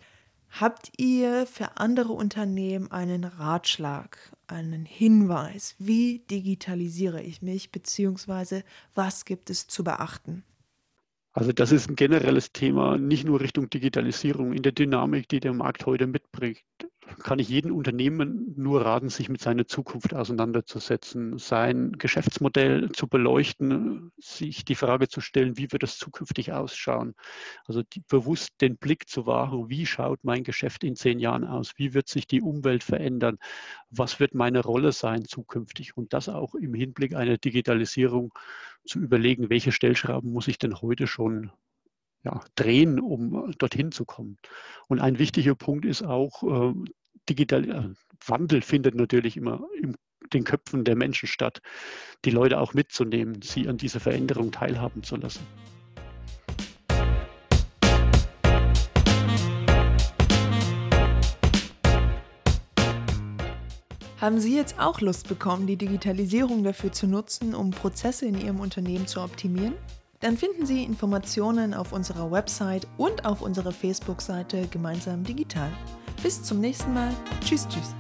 Habt 0.60 0.92
ihr 0.98 1.48
für 1.48 1.78
andere 1.78 2.14
Unternehmen 2.14 2.92
einen 2.92 3.24
Ratschlag, 3.24 4.20
einen 4.46 4.86
Hinweis, 4.86 5.76
wie 5.80 6.20
digitalisiere 6.30 7.24
ich 7.24 7.42
mich, 7.42 7.72
beziehungsweise 7.72 8.64
was 8.94 9.26
gibt 9.26 9.50
es 9.50 9.66
zu 9.66 9.84
beachten? 9.84 10.44
Also 11.32 11.52
das 11.54 11.72
ist 11.72 11.90
ein 11.90 11.96
generelles 11.96 12.52
Thema, 12.52 13.00
nicht 13.00 13.26
nur 13.26 13.42
Richtung 13.42 13.68
Digitalisierung 13.68 14.54
in 14.54 14.62
der 14.62 14.74
Dynamik, 14.74 15.28
die 15.28 15.40
der 15.40 15.54
Markt 15.54 15.88
heute 15.88 16.06
mitbringt 16.06 16.62
kann 17.24 17.40
ich 17.40 17.50
jedem 17.50 17.76
Unternehmen 17.76 18.54
nur 18.58 18.86
raten, 18.86 19.10
sich 19.10 19.30
mit 19.30 19.42
seiner 19.42 19.66
Zukunft 19.66 20.14
auseinanderzusetzen, 20.14 21.38
sein 21.38 21.94
Geschäftsmodell 21.94 22.92
zu 22.92 23.08
beleuchten, 23.08 24.12
sich 24.18 24.66
die 24.66 24.76
Frage 24.76 25.08
zu 25.08 25.22
stellen, 25.22 25.58
wie 25.58 25.72
wird 25.72 25.84
es 25.84 25.98
zukünftig 25.98 26.52
ausschauen? 26.52 27.16
Also 27.66 27.84
die, 27.84 28.02
bewusst 28.02 28.62
den 28.62 28.78
Blick 28.78 29.10
zu 29.10 29.26
wahren, 29.26 29.70
wie 29.70 29.86
schaut 29.86 30.20
mein 30.24 30.44
Geschäft 30.44 30.84
in 30.84 30.96
zehn 30.96 31.20
Jahren 31.20 31.44
aus? 31.44 31.74
Wie 31.78 31.94
wird 31.94 32.08
sich 32.08 32.28
die 32.28 32.42
Umwelt 32.42 32.84
verändern? 32.84 33.38
Was 33.90 34.20
wird 34.20 34.34
meine 34.34 34.62
Rolle 34.62 34.92
sein 34.92 35.26
zukünftig? 35.26 35.96
Und 35.98 36.14
das 36.14 36.30
auch 36.30 36.56
im 36.56 36.74
Hinblick 36.74 37.16
einer 37.16 37.38
Digitalisierung 37.38 38.34
zu 38.86 39.00
überlegen, 39.00 39.50
welche 39.50 39.72
Stellschrauben 39.72 40.32
muss 40.32 40.48
ich 40.48 40.58
denn 40.58 40.82
heute 40.82 41.08
schon 41.08 41.52
ja, 42.24 42.42
drehen, 42.56 43.00
um 43.00 43.52
dorthin 43.58 43.92
zu 43.92 44.06
kommen. 44.06 44.38
Und 44.88 45.00
ein 45.00 45.20
wichtiger 45.20 45.56
Punkt 45.56 45.86
ist 45.86 46.04
auch, 46.04 46.44
äh, 46.44 46.74
digital, 47.30 47.70
äh, 47.70 47.90
Wandel 48.26 48.62
findet 48.62 48.96
natürlich 48.96 49.38
immer 49.38 49.66
in 49.82 49.96
den 50.32 50.44
Köpfen 50.44 50.84
der 50.84 50.96
Menschen 50.96 51.28
statt, 51.28 51.62
die 52.26 52.32
Leute 52.32 52.60
auch 52.60 52.74
mitzunehmen, 52.74 53.42
sie 53.42 53.68
an 53.68 53.78
dieser 53.78 54.00
Veränderung 54.00 54.52
teilhaben 54.52 55.04
zu 55.04 55.16
lassen. 55.18 55.46
Haben 64.24 64.40
Sie 64.40 64.56
jetzt 64.56 64.80
auch 64.80 65.02
Lust 65.02 65.28
bekommen, 65.28 65.68
die 65.68 65.76
Digitalisierung 65.76 66.64
dafür 66.64 66.94
zu 66.94 67.08
nutzen, 67.08 67.54
um 67.54 67.72
Prozesse 67.72 68.26
in 68.26 68.40
Ihrem 68.40 68.62
Unternehmen 68.62 69.06
zu 69.06 69.20
optimieren? 69.20 69.74
Dann 70.24 70.38
finden 70.38 70.66
Sie 70.66 70.86
Informationen 70.86 71.74
auf 71.74 71.92
unserer 71.92 72.32
Website 72.32 72.88
und 72.96 73.26
auf 73.26 73.42
unserer 73.42 73.74
Facebook-Seite 73.74 74.68
Gemeinsam 74.72 75.26
Digital. 75.26 75.70
Bis 76.24 76.42
zum 76.42 76.62
nächsten 76.62 76.94
Mal. 76.94 77.14
Tschüss, 77.42 77.68
tschüss. 77.68 77.94